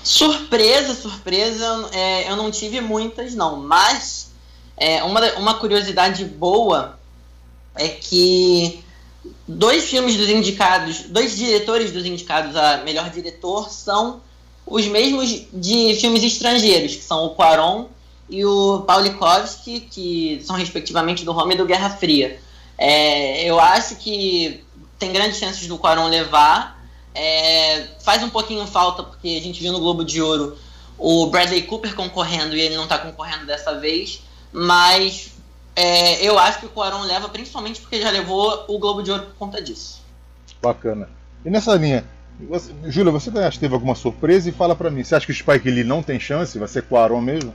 Surpresa, 0.02 0.94
surpresa, 0.94 1.90
é, 1.92 2.30
eu 2.30 2.34
não 2.34 2.50
tive 2.50 2.80
muitas, 2.80 3.34
não. 3.34 3.56
Mas 3.58 4.30
é, 4.75 5.02
uma, 5.02 5.20
uma 5.34 5.54
curiosidade 5.54 6.25
boa 6.25 6.99
é 7.75 7.88
que 7.88 8.82
dois 9.46 9.84
filmes 9.84 10.16
dos 10.16 10.30
indicados, 10.30 11.02
dois 11.02 11.37
diretores 11.37 11.92
dos 11.92 12.06
indicados 12.06 12.56
a 12.56 12.78
melhor 12.78 13.11
diretor 13.11 13.68
são 13.68 14.23
os 14.66 14.87
mesmos 14.87 15.46
de 15.52 15.94
filmes 16.00 16.23
estrangeiros, 16.23 16.96
que 16.96 17.02
são 17.02 17.26
o 17.26 17.34
Quaron 17.34 17.88
e 18.30 18.46
o 18.46 18.82
Paulikovski, 18.87 19.80
que 19.80 20.42
são 20.42 20.56
respectivamente 20.56 21.23
do 21.23 21.32
Roma 21.32 21.52
e 21.52 21.56
do 21.58 21.66
Guerra 21.66 21.90
Fria. 21.90 22.40
É, 22.78 23.44
eu 23.44 23.61
acho 23.61 23.96
que 23.96 24.64
tem 24.99 25.12
grandes 25.12 25.38
chances 25.38 25.66
do 25.66 25.76
Quaron 25.76 26.08
levar. 26.08 26.74
É, 27.14 27.87
faz 28.00 28.23
um 28.23 28.30
pouquinho 28.30 28.66
falta, 28.66 29.02
porque 29.02 29.28
a 29.28 29.40
gente 29.40 29.61
viu 29.61 29.73
no 29.73 29.78
Globo 29.78 30.04
de 30.04 30.21
Ouro 30.21 30.59
o 30.99 31.26
Bradley 31.26 31.62
Cooper 31.62 31.94
concorrendo 31.94 32.56
e 32.56 32.61
ele 32.61 32.76
não 32.76 32.85
está 32.85 32.99
concorrendo 32.99 33.47
dessa 33.47 33.78
vez. 33.78 34.23
Mas 34.52 35.33
é, 35.76 36.25
eu 36.25 36.38
acho 36.38 36.61
que 36.61 36.66
o 36.66 36.71
Quaron 36.71 37.02
leva, 37.02 37.28
principalmente 37.28 37.80
porque 37.80 38.00
já 38.00 38.11
levou 38.11 38.64
o 38.68 38.78
Globo 38.78 39.02
de 39.02 39.11
Ouro 39.11 39.26
por 39.26 39.35
conta 39.35 39.62
disso. 39.62 40.02
Bacana. 40.61 41.09
E 41.44 41.50
nessa 41.50 41.75
linha, 41.75 42.04
você, 42.40 42.73
Júlia, 42.87 43.12
você 43.12 43.30
acha 43.30 43.52
que 43.52 43.61
teve 43.61 43.75
alguma 43.75 43.94
surpresa? 43.94 44.49
E 44.49 44.52
fala 44.52 44.75
para 44.75 44.90
mim, 44.90 45.04
você 45.04 45.14
acha 45.14 45.26
que 45.26 45.33
o 45.33 45.35
Spike 45.35 45.71
Lee 45.71 45.85
não 45.85 46.02
tem 46.02 46.18
chance? 46.18 46.59
Vai 46.59 46.68
ser 46.68 46.83
Quaron 46.83 47.21
mesmo? 47.21 47.54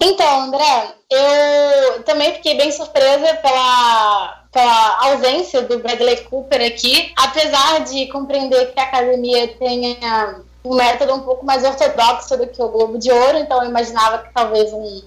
Então, 0.00 0.42
André, 0.42 0.94
eu 1.10 2.02
também 2.04 2.34
fiquei 2.34 2.56
bem 2.56 2.70
surpresa 2.70 3.34
pela, 3.36 4.45
pela 4.56 5.10
ausência 5.10 5.60
do 5.60 5.80
Bradley 5.80 6.16
Cooper 6.24 6.66
aqui, 6.66 7.12
apesar 7.14 7.80
de 7.80 8.06
compreender 8.06 8.72
que 8.72 8.80
a 8.80 8.84
academia 8.84 9.48
tenha 9.48 10.40
um 10.64 10.74
método 10.74 11.12
um 11.12 11.20
pouco 11.20 11.44
mais 11.44 11.62
ortodoxo 11.62 12.38
do 12.38 12.46
que 12.46 12.62
o 12.62 12.68
Globo 12.70 12.96
de 12.96 13.12
Ouro, 13.12 13.36
então 13.36 13.62
eu 13.62 13.68
imaginava 13.68 14.16
que 14.16 14.32
talvez 14.32 14.72
um, 14.72 15.02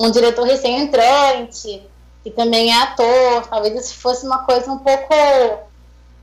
um 0.00 0.10
diretor 0.10 0.46
recém-entrante, 0.46 1.82
que 2.24 2.30
também 2.30 2.72
é 2.72 2.80
ator, 2.80 3.46
talvez 3.50 3.74
isso 3.78 3.94
fosse 3.96 4.24
uma 4.24 4.38
coisa 4.44 4.72
um 4.72 4.78
pouco 4.78 5.14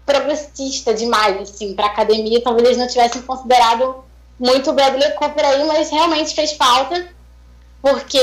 progressista 0.03 0.91
demais, 0.91 1.39
assim, 1.47 1.75
para 1.75 1.85
a 1.85 1.89
academia, 1.89 2.41
talvez 2.41 2.65
eles 2.65 2.79
não 2.79 2.87
tivessem 2.87 3.21
considerado 3.21 4.03
muito 4.39 4.71
o 4.71 4.73
Bradley 4.73 5.11
Cooper 5.11 5.45
aí, 5.45 5.63
mas 5.65 5.91
realmente 5.91 6.33
fez 6.33 6.53
falta, 6.53 7.09
porque 7.79 8.19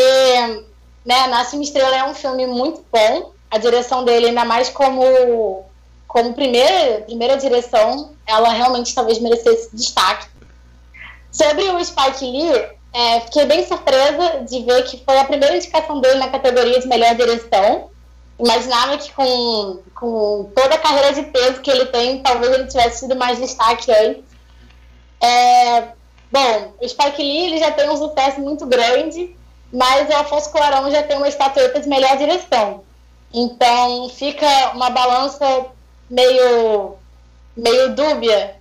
né, 1.06 1.28
Nasce 1.28 1.54
uma 1.54 1.62
Estrela 1.62 1.94
é 1.94 2.04
um 2.04 2.14
filme 2.14 2.44
muito 2.44 2.84
bom, 2.90 3.30
a 3.52 3.58
direção 3.58 4.02
dele, 4.02 4.28
ainda 4.28 4.46
mais 4.46 4.70
como, 4.70 5.62
como 6.08 6.32
primeira, 6.32 7.02
primeira 7.02 7.36
direção, 7.36 8.12
ela 8.26 8.48
realmente 8.48 8.94
talvez 8.94 9.18
merecesse 9.18 9.76
destaque. 9.76 10.26
Sobre 11.30 11.62
o 11.68 11.84
Spike 11.84 12.24
Lee, 12.24 12.66
é, 12.94 13.20
fiquei 13.20 13.44
bem 13.44 13.66
surpresa 13.66 14.42
de 14.48 14.62
ver 14.62 14.84
que 14.84 15.04
foi 15.04 15.18
a 15.18 15.24
primeira 15.26 15.54
indicação 15.54 16.00
dele 16.00 16.18
na 16.18 16.30
categoria 16.30 16.80
de 16.80 16.88
melhor 16.88 17.14
direção. 17.14 17.90
Imaginava 18.40 18.96
que 18.96 19.12
com, 19.12 19.80
com 19.94 20.50
toda 20.56 20.74
a 20.74 20.78
carreira 20.78 21.12
de 21.12 21.22
peso 21.24 21.60
que 21.60 21.70
ele 21.70 21.86
tem, 21.86 22.22
talvez 22.22 22.54
ele 22.54 22.66
tivesse 22.66 23.00
tido 23.00 23.16
mais 23.16 23.38
destaque 23.38 23.92
antes. 23.92 24.24
É, 25.20 25.88
bom, 26.32 26.72
o 26.80 26.88
Spike 26.88 27.22
Lee 27.22 27.48
ele 27.48 27.58
já 27.58 27.70
tem 27.70 27.90
um 27.90 27.96
sucesso 27.98 28.40
muito 28.40 28.64
grande, 28.64 29.36
mas 29.70 30.08
o 30.08 30.16
Afonso 30.16 30.50
Cuarón 30.50 30.90
já 30.90 31.02
tem 31.02 31.18
uma 31.18 31.28
estatueta 31.28 31.80
de 31.80 31.88
melhor 31.88 32.16
direção. 32.16 32.82
Então 33.32 34.08
fica 34.10 34.72
uma 34.74 34.90
balança 34.90 35.66
meio, 36.10 36.96
meio 37.56 37.94
dúbia, 37.94 38.56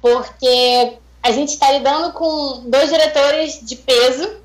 porque 0.00 0.98
a 1.22 1.30
gente 1.30 1.50
está 1.50 1.70
lidando 1.72 2.12
com 2.12 2.62
dois 2.66 2.88
diretores 2.88 3.60
de 3.62 3.76
peso, 3.76 4.36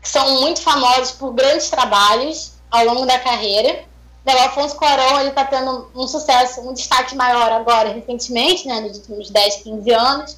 que 0.00 0.08
são 0.08 0.42
muito 0.42 0.60
famosos 0.60 1.12
por 1.12 1.32
grandes 1.32 1.68
trabalhos 1.70 2.52
ao 2.70 2.84
longo 2.84 3.06
da 3.06 3.18
carreira. 3.18 3.84
O 4.26 4.30
Alfonso 4.30 4.76
Cuarón 4.76 5.20
ele 5.20 5.30
está 5.30 5.44
tendo 5.44 5.90
um 5.94 6.06
sucesso, 6.06 6.60
um 6.60 6.72
destaque 6.72 7.14
maior 7.14 7.52
agora, 7.52 7.92
recentemente, 7.92 8.66
né, 8.66 8.80
nos 8.80 8.98
últimos 8.98 9.30
10, 9.30 9.56
15 9.56 9.90
anos. 9.92 10.36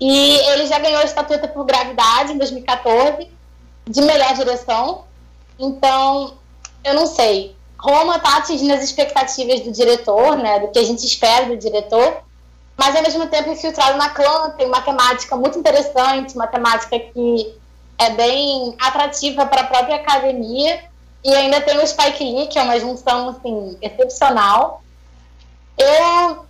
E 0.00 0.36
ele 0.50 0.66
já 0.66 0.78
ganhou 0.78 1.00
a 1.00 1.04
estatueta 1.04 1.48
por 1.48 1.64
gravidade 1.64 2.32
em 2.32 2.38
2014, 2.38 3.30
de 3.88 4.02
melhor 4.02 4.34
direção. 4.34 5.04
Então, 5.58 6.36
eu 6.84 6.94
não 6.94 7.06
sei. 7.06 7.56
Roma 7.78 8.16
está 8.16 8.38
atingindo 8.38 8.74
as 8.74 8.82
expectativas 8.82 9.60
do 9.60 9.70
diretor, 9.70 10.36
né, 10.36 10.58
do 10.60 10.68
que 10.68 10.78
a 10.78 10.84
gente 10.84 11.04
espera 11.04 11.46
do 11.46 11.56
diretor 11.56 12.22
mas 12.78 12.94
ao 12.94 13.02
mesmo 13.02 13.26
tempo 13.26 13.50
infiltrado 13.50 13.98
na 13.98 14.10
clã, 14.10 14.50
tem 14.50 14.68
uma 14.68 14.80
temática 14.80 15.34
muito 15.34 15.58
interessante, 15.58 16.36
uma 16.36 16.46
temática 16.46 16.96
que 16.96 17.52
é 17.98 18.10
bem 18.10 18.76
atrativa 18.78 19.44
para 19.46 19.62
a 19.62 19.66
própria 19.66 19.96
academia, 19.96 20.84
e 21.24 21.34
ainda 21.34 21.60
tem 21.60 21.76
o 21.76 21.84
Spike 21.84 22.22
Lee, 22.22 22.46
que 22.46 22.56
é 22.56 22.62
uma 22.62 22.78
junção 22.78 23.30
assim, 23.30 23.76
excepcional. 23.82 24.80
Eu, 25.76 26.46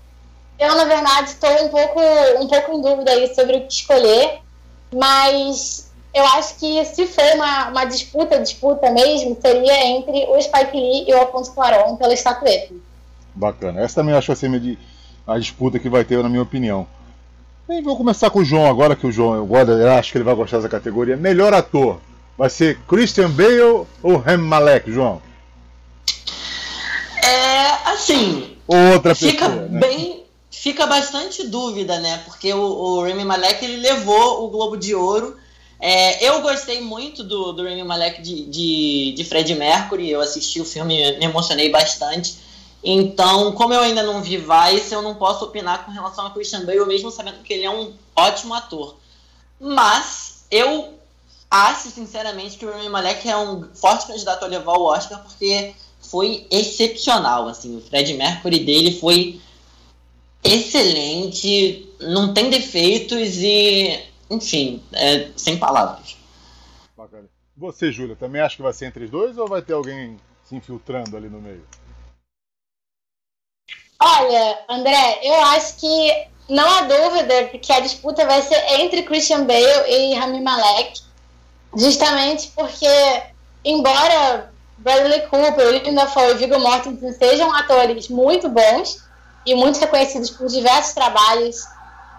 eu 0.58 0.74
na 0.76 0.84
verdade, 0.84 1.30
estou 1.30 1.64
um 1.64 1.70
pouco, 1.70 1.98
um 2.40 2.46
pouco 2.46 2.72
em 2.72 2.82
dúvida 2.82 3.10
aí 3.10 3.34
sobre 3.34 3.56
o 3.56 3.66
que 3.66 3.72
escolher, 3.72 4.42
mas 4.94 5.87
eu 6.18 6.26
acho 6.26 6.56
que 6.56 6.84
se 6.84 7.06
for 7.06 7.24
uma, 7.34 7.68
uma 7.68 7.84
disputa, 7.84 8.38
disputa 8.40 8.90
mesmo, 8.90 9.36
seria 9.40 9.86
entre 9.86 10.26
o 10.26 10.40
Spike 10.40 10.76
Lee 10.76 11.04
e 11.08 11.14
o 11.14 11.18
Alfonso 11.18 11.52
Cuarón 11.52 11.96
pela 11.96 12.12
estatueta. 12.12 12.74
Bacana. 13.34 13.80
Essa 13.80 13.96
também 13.96 14.14
acho 14.14 14.26
que 14.26 14.32
vai 14.32 14.36
ser 14.36 14.48
meio 14.48 14.78
a 15.26 15.38
disputa 15.38 15.78
que 15.78 15.88
vai 15.88 16.04
ter, 16.04 16.22
na 16.22 16.28
minha 16.28 16.42
opinião. 16.42 16.86
E 17.68 17.82
vou 17.82 17.96
começar 17.96 18.30
com 18.30 18.40
o 18.40 18.44
João 18.44 18.66
agora, 18.66 18.96
que 18.96 19.06
o 19.06 19.12
João, 19.12 19.34
eu, 19.34 19.46
gosto, 19.46 19.72
eu 19.72 19.92
acho 19.92 20.10
que 20.10 20.18
ele 20.18 20.24
vai 20.24 20.34
gostar 20.34 20.56
dessa 20.56 20.68
categoria. 20.68 21.16
Melhor 21.16 21.52
ator. 21.52 22.00
Vai 22.36 22.48
ser 22.48 22.78
Christian 22.88 23.30
Bale 23.30 23.86
ou 24.02 24.16
Rem 24.16 24.38
Malek, 24.38 24.90
João? 24.90 25.20
É, 27.22 27.90
assim. 27.90 28.56
Outra 28.66 29.14
fica 29.14 29.48
pessoa, 29.48 29.68
né? 29.68 29.80
bem, 29.80 30.24
fica 30.50 30.86
bastante 30.86 31.46
dúvida, 31.46 31.98
né? 32.00 32.22
Porque 32.24 32.52
o, 32.52 32.60
o 32.60 33.02
Remy 33.02 33.24
Malek 33.24 33.64
ele 33.64 33.76
levou 33.76 34.44
o 34.44 34.50
Globo 34.50 34.76
de 34.76 34.94
Ouro. 34.94 35.36
É, 35.80 36.28
eu 36.28 36.40
gostei 36.42 36.80
muito 36.80 37.22
do, 37.22 37.52
do 37.52 37.62
Remy 37.62 37.84
Malek 37.84 38.20
de, 38.20 38.44
de, 38.46 39.12
de 39.16 39.24
Fred 39.24 39.54
Mercury. 39.54 40.10
Eu 40.10 40.20
assisti 40.20 40.60
o 40.60 40.64
filme, 40.64 40.96
me 41.18 41.24
emocionei 41.24 41.70
bastante. 41.70 42.36
Então, 42.82 43.52
como 43.52 43.74
eu 43.74 43.80
ainda 43.80 44.02
não 44.02 44.22
vi 44.22 44.36
Vice, 44.36 44.92
eu 44.92 45.02
não 45.02 45.14
posso 45.14 45.44
opinar 45.44 45.84
com 45.84 45.90
relação 45.90 46.26
a 46.26 46.30
Christian 46.30 46.64
Bale, 46.64 46.84
mesmo 46.86 47.10
sabendo 47.10 47.42
que 47.42 47.52
ele 47.52 47.64
é 47.64 47.70
um 47.70 47.92
ótimo 48.14 48.54
ator. 48.54 48.96
Mas 49.60 50.44
eu 50.50 50.94
acho, 51.50 51.90
sinceramente, 51.90 52.56
que 52.56 52.66
o 52.66 52.72
Rami 52.72 52.88
Malek 52.88 53.28
é 53.28 53.36
um 53.36 53.68
forte 53.74 54.06
candidato 54.06 54.44
a 54.44 54.48
levar 54.48 54.74
o 54.74 54.84
Oscar, 54.84 55.22
porque 55.22 55.74
foi 56.00 56.46
excepcional. 56.50 57.48
Assim, 57.48 57.76
o 57.76 57.80
Fred 57.80 58.14
Mercury 58.14 58.60
dele 58.60 58.98
foi 58.98 59.40
excelente, 60.42 61.88
não 62.00 62.32
tem 62.32 62.48
defeitos 62.48 63.38
e, 63.38 63.98
enfim, 64.30 64.82
é, 64.92 65.30
sem 65.36 65.58
palavras. 65.58 66.16
Bacana. 66.96 67.28
Você, 67.56 67.90
Júlia, 67.90 68.14
também 68.14 68.40
acha 68.40 68.56
que 68.56 68.62
vai 68.62 68.72
ser 68.72 68.86
entre 68.86 69.04
os 69.04 69.10
dois 69.10 69.36
ou 69.36 69.48
vai 69.48 69.62
ter 69.62 69.72
alguém 69.72 70.18
se 70.44 70.54
infiltrando 70.54 71.16
ali 71.16 71.28
no 71.28 71.40
meio? 71.40 71.66
Olha, 74.00 74.64
André, 74.68 75.20
eu 75.22 75.34
acho 75.34 75.76
que 75.76 76.28
não 76.48 76.64
há 76.64 76.82
dúvida 76.82 77.46
que 77.46 77.72
a 77.72 77.80
disputa 77.80 78.24
vai 78.24 78.40
ser 78.42 78.56
entre 78.80 79.02
Christian 79.02 79.44
Bale 79.44 79.90
e 79.90 80.14
Rami 80.14 80.40
Malek, 80.40 81.00
justamente 81.76 82.52
porque, 82.54 82.86
embora 83.64 84.52
Bradley 84.78 85.22
Cooper, 85.22 85.72
Linda 85.72 86.02
Dafoe 86.02 86.30
e 86.30 86.34
Viggo 86.34 86.58
Mortensen 86.60 87.12
sejam 87.12 87.52
atores 87.52 88.08
muito 88.08 88.48
bons 88.48 89.02
e 89.44 89.54
muito 89.54 89.80
reconhecidos 89.80 90.30
por 90.30 90.46
diversos 90.46 90.94
trabalhos, 90.94 91.64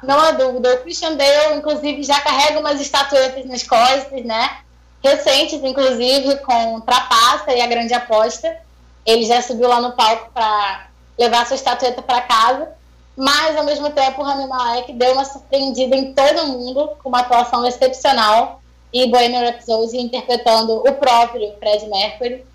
não 0.03 0.19
há 0.19 0.31
dúvida. 0.31 0.73
O 0.75 0.77
Christian 0.81 1.15
Bale, 1.15 1.57
inclusive, 1.57 2.03
já 2.03 2.19
carrega 2.21 2.59
umas 2.59 2.79
estatuetas 2.79 3.45
nas 3.45 3.63
costas, 3.63 4.23
né? 4.23 4.59
Recentes, 5.03 5.63
inclusive, 5.63 6.37
com 6.37 6.81
Trapaça 6.81 7.53
e 7.53 7.61
A 7.61 7.67
Grande 7.67 7.93
Aposta. 7.93 8.57
Ele 9.05 9.25
já 9.25 9.41
subiu 9.41 9.67
lá 9.67 9.81
no 9.81 9.93
palco 9.93 10.29
para 10.33 10.87
levar 11.17 11.45
sua 11.45 11.55
estatueta 11.55 12.01
para 12.01 12.21
casa. 12.21 12.69
Mas, 13.15 13.57
ao 13.57 13.65
mesmo 13.65 13.89
tempo, 13.89 14.21
o 14.21 14.23
Rami 14.23 14.47
Malek 14.47 14.93
deu 14.93 15.11
uma 15.13 15.25
surpreendida 15.25 15.93
em 15.95 16.13
todo 16.13 16.47
mundo, 16.47 16.91
com 17.03 17.09
uma 17.09 17.19
atuação 17.19 17.65
excepcional, 17.65 18.61
e 18.93 19.07
Bohemian 19.07 19.41
Rhapsody 19.41 19.97
interpretando 19.97 20.77
o 20.77 20.93
próprio 20.93 21.53
Fred 21.59 21.85
Mercury. 21.87 22.45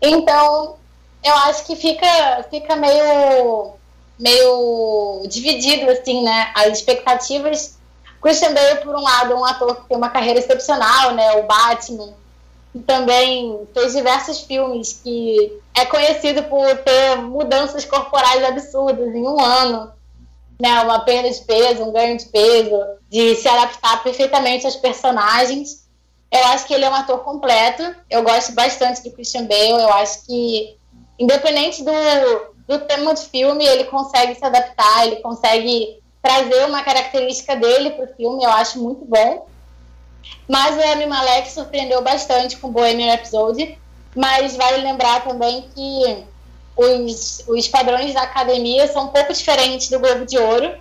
Então, 0.00 0.76
eu 1.22 1.34
acho 1.44 1.66
que 1.66 1.76
fica, 1.76 2.06
fica 2.50 2.76
meio, 2.76 3.74
meio 4.20 5.22
dividido, 5.26 5.90
assim, 5.90 6.22
né? 6.22 6.52
As 6.54 6.78
expectativas 6.78 7.80
Christian 8.20 8.52
Bale, 8.52 8.80
por 8.82 8.94
um 8.94 9.00
lado, 9.00 9.32
é 9.32 9.36
um 9.36 9.44
ator 9.44 9.76
que 9.76 9.88
tem 9.88 9.96
uma 9.96 10.10
carreira 10.10 10.38
excepcional, 10.38 11.14
né? 11.14 11.32
O 11.32 11.44
Batman, 11.44 12.12
também 12.86 13.66
fez 13.74 13.94
diversos 13.94 14.40
filmes, 14.42 15.00
que 15.02 15.58
é 15.74 15.84
conhecido 15.86 16.42
por 16.44 16.66
ter 16.78 17.16
mudanças 17.16 17.84
corporais 17.84 18.44
absurdas 18.44 19.14
em 19.14 19.22
um 19.22 19.40
ano, 19.40 19.90
né? 20.60 20.82
Uma 20.82 21.00
perda 21.00 21.30
de 21.30 21.40
peso, 21.40 21.82
um 21.82 21.92
ganho 21.92 22.18
de 22.18 22.26
peso, 22.26 22.78
de 23.08 23.34
se 23.36 23.48
adaptar 23.48 24.02
perfeitamente 24.02 24.66
aos 24.66 24.76
personagens. 24.76 25.88
Eu 26.30 26.44
acho 26.48 26.66
que 26.66 26.74
ele 26.74 26.84
é 26.84 26.90
um 26.90 26.94
ator 26.94 27.20
completo. 27.20 27.82
Eu 28.08 28.22
gosto 28.22 28.52
bastante 28.52 29.02
do 29.02 29.10
Christian 29.12 29.46
Bale. 29.46 29.82
Eu 29.82 29.92
acho 29.94 30.26
que, 30.26 30.76
independente 31.18 31.82
do, 31.82 31.90
do 32.70 32.78
tema 32.78 33.12
do 33.12 33.20
filme, 33.20 33.66
ele 33.66 33.84
consegue 33.84 34.36
se 34.36 34.44
adaptar, 34.44 35.04
ele 35.04 35.16
consegue 35.16 36.00
trazer 36.22 36.66
uma 36.66 36.84
característica 36.84 37.56
dele 37.56 37.90
para 37.90 38.04
o 38.04 38.14
filme, 38.14 38.44
eu 38.44 38.50
acho 38.50 38.78
muito 38.78 39.04
bom. 39.04 39.48
Mas 40.46 40.76
o 40.76 40.80
Rami 40.80 41.06
Malek 41.06 41.50
surpreendeu 41.50 42.00
bastante 42.00 42.56
com 42.58 42.70
Bohemian 42.70 43.10
Rhapsody, 43.10 43.76
mas 44.14 44.54
vale 44.54 44.82
lembrar 44.82 45.24
também 45.24 45.68
que 45.74 46.24
os, 46.76 47.42
os 47.48 47.66
padrões 47.66 48.14
da 48.14 48.22
academia 48.22 48.86
são 48.86 49.06
um 49.06 49.08
pouco 49.08 49.32
diferentes 49.32 49.88
do 49.88 49.98
Globo 49.98 50.24
de 50.24 50.38
Ouro, 50.38 50.72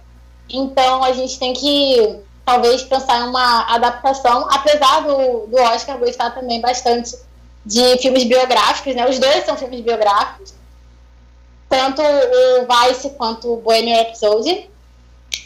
então 0.48 1.03
a 1.03 1.12
gente 1.13 1.39
tem 1.39 1.53
que 1.53 2.19
talvez 2.46 2.84
pensar 2.84 3.22
em 3.22 3.29
uma 3.29 3.74
adaptação, 3.74 4.48
apesar 4.51 5.01
do, 5.01 5.48
do 5.48 5.58
Oscar 5.58 5.98
gostar 5.98 6.31
também 6.31 6.62
bastante 6.62 7.17
de 7.65 7.98
filmes 7.98 8.25
biográficos, 8.25 8.96
né? 8.96 9.10
Os 9.10 9.17
dois 9.17 9.43
são 9.46 9.58
filmes 9.58 9.81
biográficos, 9.81 10.53
tanto 11.70 12.02
o 12.02 12.68
Vice 12.68 13.12
quanto 13.12 13.54
o 13.54 13.62
Bohemian 13.62 13.96
Rhapsody. 13.96 14.70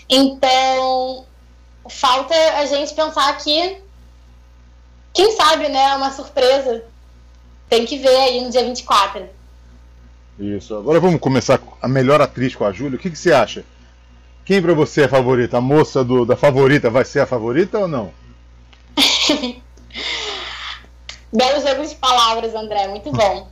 Então, 0.10 1.26
falta 1.90 2.34
a 2.58 2.66
gente 2.66 2.94
pensar 2.94 3.30
aqui, 3.30 3.78
quem 5.14 5.36
sabe, 5.36 5.68
né, 5.70 5.96
uma 5.96 6.12
surpresa. 6.12 6.84
Tem 7.70 7.86
que 7.86 7.98
ver 7.98 8.16
aí 8.16 8.42
no 8.42 8.50
dia 8.50 8.64
24. 8.64 9.28
Isso. 10.40 10.76
Agora 10.76 11.00
vamos 11.00 11.20
começar 11.20 11.60
a 11.82 11.88
melhor 11.88 12.22
atriz 12.22 12.56
com 12.56 12.66
a 12.66 12.72
Júlia. 12.72 12.98
O 12.98 13.00
que, 13.00 13.10
que 13.10 13.18
você 13.18 13.32
acha? 13.32 13.64
Quem 14.46 14.62
para 14.62 14.74
você 14.74 15.02
é 15.02 15.06
a 15.06 15.10
favorita? 15.10 15.58
A 15.58 15.62
moça 15.62 16.04
do, 16.04 16.26
da 16.26 16.36
favorita 16.36 16.90
vai 16.90 17.06
ser 17.06 17.22
a 17.22 17.26
favorita 17.26 17.80
ou 17.80 17.88
não? 17.88 18.12
Belo 21.32 21.68
jogo 21.68 21.88
de 21.88 21.96
palavras, 21.96 22.54
André. 22.54 22.88
Muito 22.88 23.12
bom. 23.12 23.48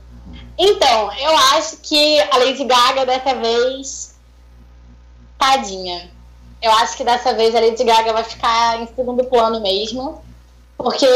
Então, 0.58 1.12
eu 1.14 1.36
acho 1.56 1.78
que 1.78 2.20
a 2.20 2.38
Lady 2.38 2.64
Gaga 2.64 3.06
dessa 3.06 3.34
vez. 3.34 4.14
Tadinha. 5.38 6.10
Eu 6.60 6.70
acho 6.72 6.96
que 6.96 7.02
dessa 7.02 7.34
vez 7.34 7.54
a 7.54 7.60
Lady 7.60 7.82
Gaga 7.82 8.12
vai 8.12 8.24
ficar 8.24 8.80
em 8.80 8.86
segundo 8.94 9.24
plano 9.24 9.60
mesmo. 9.60 10.22
Porque 10.76 11.06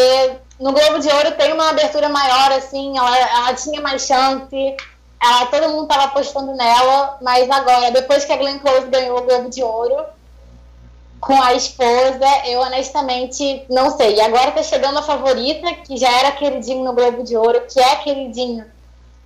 no 0.59 0.73
Globo 0.73 0.99
de 0.99 1.09
Ouro 1.09 1.33
tem 1.33 1.53
uma 1.53 1.71
abertura 1.71 2.09
maior, 2.09 2.53
assim, 2.53 2.97
ela, 2.97 3.17
ela 3.17 3.55
tinha 3.55 3.81
mais 3.81 4.03
chance. 4.07 4.77
Ela, 5.23 5.47
todo 5.47 5.69
mundo 5.69 5.85
estava 5.85 6.05
apostando 6.05 6.55
nela, 6.55 7.19
mas 7.23 7.49
agora, 7.51 7.91
depois 7.91 8.25
que 8.25 8.33
a 8.33 8.37
Glenn 8.37 8.59
Close 8.59 8.87
ganhou 8.89 9.19
o 9.19 9.23
Globo 9.23 9.49
de 9.49 9.63
Ouro 9.63 10.05
com 11.21 11.41
a 11.41 11.55
esposa, 11.55 12.27
eu 12.45 12.61
honestamente 12.61 13.65
não 13.71 13.97
sei. 13.97 14.17
E 14.17 14.21
agora 14.21 14.53
tá 14.53 14.63
chegando 14.63 14.99
a 14.99 15.03
favorita, 15.03 15.73
que 15.75 15.97
já 15.97 16.11
era 16.11 16.33
queridinho 16.33 16.85
no 16.85 16.93
Globo 16.93 17.23
de 17.23 17.37
Ouro, 17.37 17.63
que 17.63 17.81
é 17.81 17.97
queridinho 17.97 18.76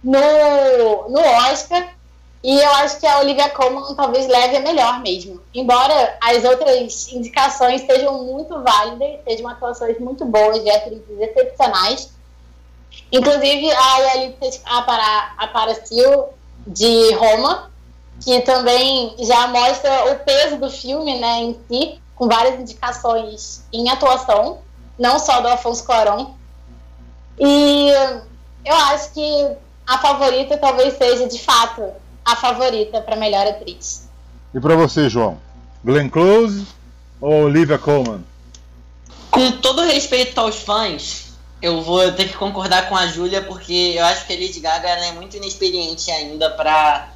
no, 0.03 1.09
no 1.09 1.21
Oscar. 1.21 1.95
E 2.43 2.59
eu 2.59 2.71
acho 2.77 2.99
que 2.99 3.07
a 3.07 3.19
Olivia 3.19 3.51
Colman 3.51 3.95
talvez 3.95 4.27
leve 4.27 4.57
a 4.57 4.61
melhor 4.61 5.01
mesmo. 5.01 5.41
Embora 5.55 6.17
as 6.23 6.43
outras 6.43 7.13
indicações 7.13 7.83
sejam 7.83 8.25
muito 8.25 8.63
válidas, 8.63 9.21
sejam 9.25 9.47
atuações 9.49 9.99
muito 9.99 10.25
boas 10.25 10.63
de 10.63 10.71
atrizes 10.71 11.21
excepcionais. 11.21 12.11
Inclusive 13.13 13.71
a 13.71 13.99
Yalitza 13.99 14.61
Aparacio 15.37 16.29
de 16.67 17.13
Roma, 17.15 17.71
que 18.25 18.41
também 18.41 19.15
já 19.19 19.47
mostra 19.49 20.13
o 20.13 20.19
peso 20.21 20.57
do 20.57 20.71
filme 20.71 21.19
né, 21.19 21.41
em 21.41 21.61
si, 21.69 22.01
com 22.15 22.27
várias 22.27 22.59
indicações 22.59 23.65
em 23.73 23.89
atuação, 23.91 24.59
não 24.99 25.19
só 25.19 25.41
do 25.41 25.49
Afonso 25.49 25.85
Cuarón. 25.85 26.35
E 27.39 27.91
eu 28.65 28.77
acho 28.77 29.13
que 29.13 29.57
a 29.91 29.99
favorita 29.99 30.57
talvez 30.57 30.97
seja, 30.97 31.27
de 31.27 31.41
fato, 31.41 31.83
a 32.25 32.37
favorita 32.37 33.01
para 33.01 33.17
melhor 33.17 33.45
atriz. 33.45 34.09
E 34.55 34.61
para 34.61 34.77
você, 34.77 35.09
João? 35.09 35.37
Glenn 35.85 36.09
Close 36.09 36.65
ou 37.21 37.47
Olivia 37.47 37.77
Colman? 37.77 38.25
Com 39.33 39.51
todo 39.51 39.83
respeito 39.83 40.39
aos 40.39 40.61
fãs, 40.61 41.33
eu 41.61 41.83
vou 41.83 42.13
ter 42.13 42.29
que 42.29 42.37
concordar 42.37 42.89
com 42.89 42.97
a 42.97 43.09
Júlia, 43.09 43.43
porque 43.43 43.95
eu 43.97 44.05
acho 44.05 44.29
que 44.29 44.33
a 44.33 44.37
Lady 44.37 44.61
Gaga 44.61 44.91
é 44.91 45.11
muito 45.11 45.37
inexperiente 45.37 46.09
ainda 46.09 46.51
para 46.51 47.09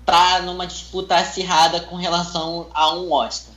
estar 0.00 0.42
numa 0.42 0.66
disputa 0.66 1.14
acirrada 1.14 1.78
com 1.82 1.94
relação 1.94 2.66
a 2.74 2.92
um 2.92 3.12
Oscar. 3.12 3.54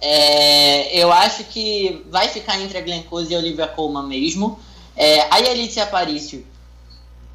É, 0.00 0.96
eu 0.96 1.10
acho 1.10 1.42
que 1.42 2.06
vai 2.08 2.28
ficar 2.28 2.60
entre 2.60 2.78
a 2.78 2.82
Glenn 2.82 3.02
Close 3.02 3.32
e 3.32 3.34
a 3.34 3.38
Olivia 3.38 3.66
Colman 3.66 4.06
mesmo. 4.06 4.60
É, 4.94 5.22
a 5.22 5.34
Alicia 5.34 5.82
Aparicio 5.82 6.46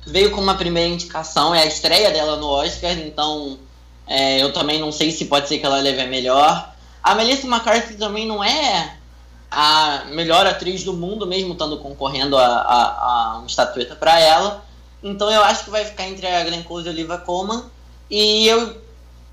veio 0.05 0.31
com 0.31 0.41
uma 0.41 0.55
primeira 0.55 0.89
indicação, 0.89 1.53
é 1.53 1.63
a 1.63 1.65
estreia 1.65 2.11
dela 2.11 2.37
no 2.37 2.47
Oscar, 2.47 2.91
então 2.91 3.57
é, 4.07 4.41
eu 4.41 4.51
também 4.51 4.79
não 4.79 4.91
sei 4.91 5.11
se 5.11 5.25
pode 5.25 5.47
ser 5.47 5.59
que 5.59 5.65
ela 5.65 5.79
leve 5.79 6.01
a 6.01 6.07
melhor. 6.07 6.73
A 7.03 7.15
Melissa 7.15 7.47
McCarthy 7.47 7.95
também 7.95 8.27
não 8.27 8.43
é 8.43 8.97
a 9.49 10.05
melhor 10.11 10.45
atriz 10.45 10.83
do 10.83 10.93
mundo, 10.93 11.27
mesmo 11.27 11.53
estando 11.53 11.77
concorrendo 11.77 12.37
a, 12.37 12.45
a, 12.45 13.33
a 13.33 13.37
uma 13.37 13.47
estatueta 13.47 13.95
para 13.95 14.19
ela. 14.19 14.63
Então 15.03 15.31
eu 15.31 15.43
acho 15.43 15.65
que 15.65 15.69
vai 15.69 15.83
ficar 15.83 16.07
entre 16.07 16.27
a 16.27 16.43
Glenn 16.43 16.63
Close 16.63 16.85
e 16.85 16.89
a 16.89 16.91
Olivia 16.93 17.17
Colman. 17.17 17.63
E 18.09 18.47
eu 18.47 18.81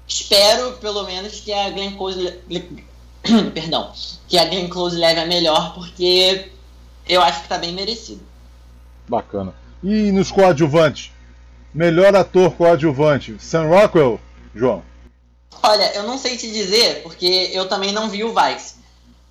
espero, 0.06 0.72
pelo 0.74 1.04
menos, 1.04 1.40
que 1.40 1.52
a 1.52 1.70
Glenn 1.70 1.96
Close... 1.96 2.38
Perdão. 3.52 3.92
Que 4.28 4.38
a 4.38 4.44
Glenn 4.44 4.68
Close 4.68 4.96
leve 4.96 5.20
a 5.20 5.26
melhor, 5.26 5.74
porque 5.74 6.50
eu 7.06 7.20
acho 7.22 7.38
que 7.38 7.44
está 7.44 7.58
bem 7.58 7.72
merecido. 7.72 8.22
Bacana. 9.06 9.54
E 9.82 10.10
nos 10.12 10.30
coadjuvantes? 10.30 11.12
Melhor 11.72 12.16
ator 12.16 12.52
coadjuvante, 12.52 13.36
Sam 13.38 13.66
Rockwell, 13.66 14.20
João? 14.54 14.82
Olha, 15.62 15.94
eu 15.94 16.04
não 16.04 16.18
sei 16.18 16.36
te 16.36 16.50
dizer, 16.50 17.02
porque 17.02 17.50
eu 17.52 17.68
também 17.68 17.92
não 17.92 18.08
vi 18.08 18.24
o 18.24 18.34
Vice. 18.34 18.76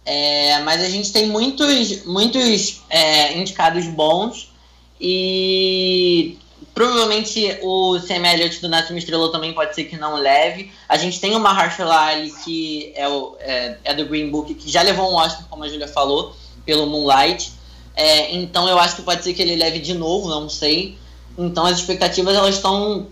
É, 0.05 0.59
mas 0.59 0.81
a 0.81 0.89
gente 0.89 1.11
tem 1.11 1.27
muitos, 1.27 2.05
muitos 2.05 2.81
é, 2.89 3.37
indicados 3.37 3.85
bons 3.87 4.53
e 5.01 6.37
provavelmente 6.73 7.57
o 7.61 7.99
Sam 7.99 8.25
Elliott 8.25 8.61
do 8.61 8.69
Nasce 8.69 8.95
Estrelou 8.95 9.31
também 9.31 9.53
pode 9.53 9.75
ser 9.75 9.85
que 9.85 9.97
não 9.97 10.15
leve. 10.15 10.71
A 10.87 10.95
gente 10.95 11.19
tem 11.19 11.35
o 11.35 11.39
Mahershala 11.39 12.05
Ali, 12.05 12.31
que 12.45 12.93
é, 12.95 13.07
o, 13.09 13.35
é, 13.39 13.77
é, 13.83 13.93
do 13.93 14.05
Green 14.05 14.29
Book, 14.29 14.53
que 14.53 14.69
já 14.69 14.81
levou 14.81 15.11
um 15.11 15.15
Oscar, 15.15 15.45
como 15.49 15.63
a 15.63 15.67
Julia 15.67 15.87
falou, 15.87 16.35
pelo 16.65 16.87
Moonlight. 16.87 17.51
É, 17.97 18.35
então 18.35 18.69
eu 18.69 18.77
acho 18.77 18.95
que 18.95 19.01
pode 19.01 19.23
ser 19.23 19.33
que 19.33 19.41
ele 19.41 19.55
leve 19.55 19.79
de 19.79 19.95
novo, 19.95 20.29
não 20.29 20.47
sei. 20.47 20.95
Então 21.35 21.65
as 21.65 21.79
expectativas 21.79 22.35
elas 22.35 22.55
estão 22.55 23.07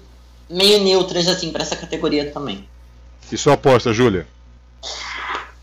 meio 0.48 0.84
neutras 0.84 1.28
assim 1.28 1.52
para 1.52 1.64
essa 1.64 1.76
categoria 1.76 2.32
também. 2.32 2.70
E 3.32 3.36
sua 3.36 3.54
aposta, 3.54 3.92
Júlia? 3.92 4.28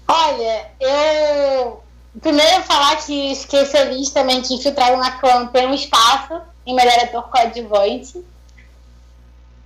Olha, 0.08 0.66
eu 0.80 1.80
primeiro 2.20 2.64
falar 2.64 2.96
que 2.96 3.36
fiquei 3.36 3.64
feliz 3.64 4.10
também 4.10 4.42
que 4.42 4.54
Infiltrado 4.54 4.96
na 4.96 5.12
Clã 5.12 5.46
tem 5.46 5.68
um 5.68 5.74
espaço 5.74 6.40
em 6.66 6.74
melhor 6.74 6.98
ator 6.98 7.22
coadjuvante. 7.30 8.20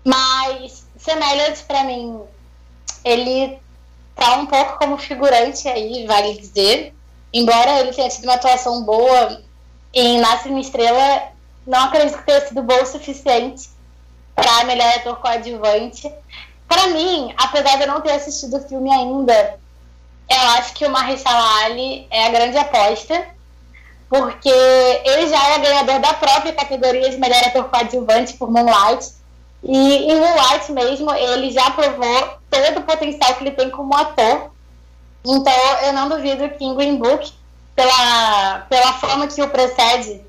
Mas 0.05 0.85
Semelhante 0.99 1.63
para 1.65 1.85
mim, 1.85 2.21
ele 3.03 3.59
tá 4.15 4.35
um 4.37 4.47
pouco 4.47 4.79
como 4.79 4.99
figurante 4.99 5.67
aí, 5.67 6.07
vale 6.07 6.37
dizer. 6.37 6.95
Embora 7.33 7.81
ele 7.81 7.93
tenha 7.93 8.09
tido 8.09 8.25
uma 8.25 8.35
atuação 8.35 8.83
boa 8.83 9.46
em 9.97 10.21
Nasce 10.21 10.51
uma 10.51 10.61
Estrela, 10.61 11.23
não 11.67 11.85
acredito 11.85 12.19
que 12.19 12.27
tenha 12.27 12.47
sido 12.47 12.63
bom 12.63 12.83
o 12.83 12.87
suficiente 12.87 13.71
para 14.35 14.65
melhor 14.65 14.95
ator 14.95 15.17
coadjuvante. 15.17 16.13
Para 16.69 16.89
mim, 16.89 17.33
apesar 17.39 17.77
de 17.77 17.85
eu 17.85 17.89
não 17.89 18.03
ter 18.03 18.13
assistido 18.13 18.59
o 18.59 18.69
filme 18.69 18.93
ainda, 18.93 19.59
eu 20.29 20.41
acho 20.59 20.75
que 20.75 20.85
o 20.85 20.91
Mahershala 20.91 21.65
Ali 21.65 22.07
é 22.11 22.27
a 22.27 22.31
grande 22.31 22.59
aposta, 22.59 23.27
porque 24.11 24.51
ele 24.51 25.29
já 25.29 25.55
é 25.55 25.59
ganhador 25.61 25.99
da 25.99 26.13
própria 26.13 26.53
categoria 26.53 27.09
de 27.09 27.17
melhor 27.17 27.43
ator 27.45 27.65
coadjuvante 27.65 28.35
por 28.35 28.51
Moonlight. 28.51 29.15
E 29.63 30.13
em 30.13 30.21
Moonlight 30.21 30.73
mesmo, 30.73 31.11
ele 31.15 31.51
já 31.51 31.71
provou 31.71 32.39
todo 32.51 32.81
o 32.81 32.83
potencial 32.83 33.35
que 33.35 33.45
ele 33.45 33.53
tem 33.53 33.71
como 33.71 33.97
ator. 33.97 34.51
Então, 35.25 35.79
eu 35.85 35.93
não 35.95 36.09
duvido 36.11 36.51
que 36.51 36.65
em 36.65 36.75
Green 36.75 36.97
Book 36.97 37.33
pela, 37.77 38.61
pela 38.71 38.93
forma 38.95 39.29
que 39.29 39.43
o 39.43 39.49
precede, 39.51 40.23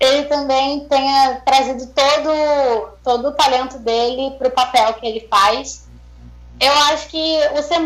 ele 0.00 0.24
também 0.24 0.88
tenha 0.88 1.42
trazido 1.44 1.86
todo, 1.88 2.88
todo 3.04 3.28
o 3.28 3.32
talento 3.32 3.78
dele 3.78 4.34
para 4.38 4.48
o 4.48 4.52
papel 4.52 4.94
que 4.94 5.06
ele 5.06 5.28
faz. 5.28 5.86
Eu 6.58 6.72
acho 6.90 7.08
que 7.08 7.38
o 7.52 7.62
Sam 7.62 7.84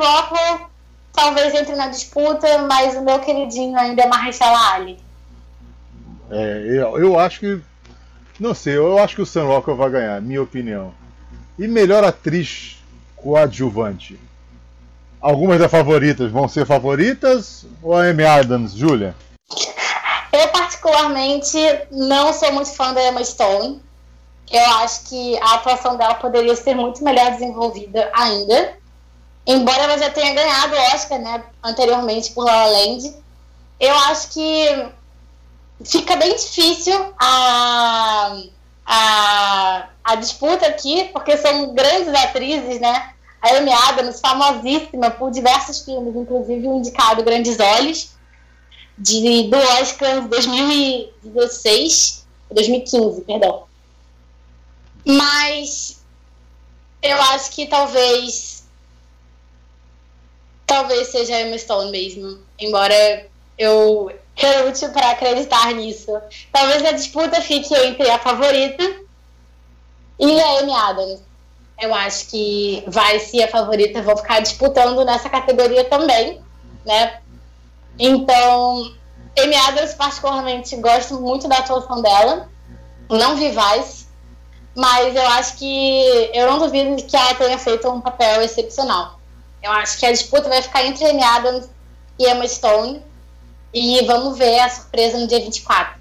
talvez 1.12 1.54
entre 1.54 1.74
na 1.74 1.88
disputa, 1.88 2.58
mas 2.62 2.96
o 2.96 3.02
meu 3.02 3.18
queridinho 3.18 3.76
ainda 3.76 4.02
é 4.02 4.06
Mahershala 4.06 4.74
Ali. 4.74 4.98
É, 6.30 6.62
eu, 6.64 6.98
eu 6.98 7.18
acho 7.18 7.40
que. 7.40 7.60
Não 8.40 8.54
sei, 8.54 8.76
eu 8.76 8.98
acho 8.98 9.16
que 9.16 9.22
o 9.22 9.26
Sam 9.26 9.44
Rockwell 9.44 9.76
vai 9.76 9.90
ganhar, 9.90 10.20
minha 10.22 10.42
opinião. 10.42 10.94
E 11.58 11.68
melhor 11.68 12.02
atriz 12.02 12.82
coadjuvante? 13.14 14.18
Algumas 15.22 15.60
das 15.60 15.70
favoritas 15.70 16.32
vão 16.32 16.48
ser 16.48 16.66
favoritas 16.66 17.64
ou 17.80 17.94
a 17.94 18.08
Amy 18.08 18.24
Adams, 18.24 18.72
Julia? 18.72 19.14
Eu, 20.32 20.48
particularmente, 20.48 21.56
não 21.92 22.32
sou 22.32 22.52
muito 22.52 22.74
fã 22.74 22.92
da 22.92 23.08
Emma 23.08 23.22
Stone. 23.22 23.80
Eu 24.50 24.64
acho 24.78 25.04
que 25.04 25.38
a 25.38 25.54
atuação 25.54 25.96
dela 25.96 26.14
poderia 26.14 26.56
ser 26.56 26.74
muito 26.74 27.04
melhor 27.04 27.30
desenvolvida 27.30 28.10
ainda. 28.12 28.76
Embora 29.46 29.84
ela 29.84 29.96
já 29.96 30.10
tenha 30.10 30.34
ganhado 30.34 30.74
o 30.74 30.94
Oscar, 30.94 31.20
né, 31.20 31.44
anteriormente 31.62 32.32
por 32.32 32.44
La 32.44 32.66
La 32.66 32.66
Land. 32.66 33.14
Eu 33.78 33.94
acho 33.94 34.30
que 34.30 34.88
fica 35.84 36.16
bem 36.16 36.34
difícil 36.34 37.14
a, 37.16 38.36
a, 38.84 39.88
a 40.02 40.14
disputa 40.16 40.66
aqui, 40.66 41.10
porque 41.12 41.36
são 41.36 41.74
grandes 41.74 42.12
atrizes, 42.12 42.80
né? 42.80 43.12
A 43.42 43.56
Amy 43.56 43.72
Adams, 43.72 44.20
famosíssima 44.20 45.10
por 45.10 45.30
diversos 45.30 45.80
filmes, 45.80 46.14
inclusive 46.14 46.68
o 46.68 46.78
indicado 46.78 47.24
Grandes 47.24 47.58
Olhos, 47.58 48.12
de, 48.96 49.48
do 49.48 49.56
Oscar 49.56 50.28
2016, 50.28 52.24
2015, 52.50 53.22
perdão. 53.22 53.64
Mas 55.04 56.00
eu 57.02 57.20
acho 57.20 57.50
que 57.50 57.66
talvez 57.66 58.62
talvez 60.64 61.08
seja 61.08 61.40
Emma 61.40 61.58
Stone 61.58 61.90
mesmo, 61.90 62.38
embora 62.58 62.94
eu 63.58 64.10
relute 64.34 64.88
para 64.88 65.10
acreditar 65.10 65.74
nisso. 65.74 66.10
Talvez 66.50 66.84
a 66.84 66.92
disputa 66.92 67.40
fique 67.40 67.74
entre 67.74 68.08
a 68.08 68.18
favorita 68.18 68.82
e 70.18 70.40
a 70.40 70.60
Amy 70.60 70.72
Adams. 70.72 71.20
Eu 71.82 71.92
acho 71.92 72.28
que 72.28 72.84
vai 72.86 73.18
se 73.18 73.42
a 73.42 73.48
favorita 73.48 74.00
vão 74.02 74.16
ficar 74.16 74.38
disputando 74.38 75.04
nessa 75.04 75.28
categoria 75.28 75.82
também, 75.82 76.40
né? 76.86 77.20
Então, 77.98 78.94
Amy 79.36 79.56
Adams, 79.56 79.92
particularmente, 79.94 80.76
gosto 80.76 81.20
muito 81.20 81.48
da 81.48 81.58
atuação 81.58 82.00
dela. 82.00 82.48
Não 83.10 83.34
vi 83.34 83.48
Vice, 83.48 84.06
mas 84.76 85.16
eu 85.16 85.26
acho 85.26 85.56
que 85.56 86.30
eu 86.32 86.48
não 86.48 86.60
duvido 86.60 87.02
que 87.02 87.16
ela 87.16 87.34
tenha 87.34 87.58
feito 87.58 87.90
um 87.90 88.00
papel 88.00 88.42
excepcional. 88.42 89.18
Eu 89.60 89.72
acho 89.72 89.98
que 89.98 90.06
a 90.06 90.12
disputa 90.12 90.48
vai 90.48 90.62
ficar 90.62 90.84
entre 90.84 91.04
Amy 91.04 91.24
Adams 91.24 91.68
e 92.16 92.30
Emma 92.30 92.46
Stone. 92.46 93.02
E 93.74 94.04
vamos 94.06 94.38
ver 94.38 94.60
a 94.60 94.68
surpresa 94.68 95.18
no 95.18 95.26
dia 95.26 95.40
24. 95.40 96.00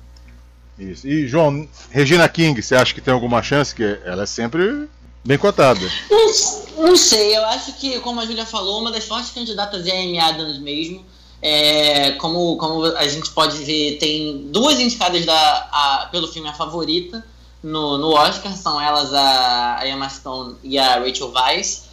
Isso. 0.77 1.07
E, 1.07 1.27
João, 1.27 1.67
Regina 1.89 2.29
King, 2.29 2.61
você 2.61 2.75
acha 2.75 2.93
que 2.93 3.01
tem 3.01 3.13
alguma 3.13 3.41
chance? 3.41 3.73
Que 3.73 3.99
ela 4.05 4.23
é 4.23 4.25
sempre 4.27 4.87
bem 5.23 5.37
cotada. 5.37 5.79
Não, 6.09 6.87
não 6.87 6.95
sei, 6.97 7.35
eu 7.35 7.45
acho 7.45 7.73
que, 7.73 7.99
como 7.99 8.19
a 8.19 8.25
Julia 8.25 8.45
falou, 8.45 8.81
uma 8.81 8.91
das 8.91 9.05
fortes 9.05 9.31
candidatas 9.31 9.85
é 9.87 9.91
a 9.91 10.01
Amy 10.01 10.19
Adams 10.19 10.59
mesmo. 10.59 11.05
É, 11.41 12.11
como, 12.13 12.55
como 12.57 12.85
a 12.85 13.07
gente 13.07 13.31
pode 13.31 13.57
ver, 13.63 13.97
tem 13.97 14.47
duas 14.49 14.79
indicadas 14.79 15.25
da, 15.25 15.69
a, 15.71 16.09
pelo 16.11 16.27
filme 16.27 16.47
A 16.47 16.53
Favorita 16.53 17.25
no, 17.63 17.97
no 17.97 18.11
Oscar, 18.11 18.55
são 18.55 18.79
elas 18.79 19.13
a, 19.13 19.79
a 19.79 19.87
Emma 19.87 20.07
Stone 20.09 20.55
e 20.63 20.77
a 20.77 20.99
Rachel 20.99 21.31
Weisz. 21.31 21.83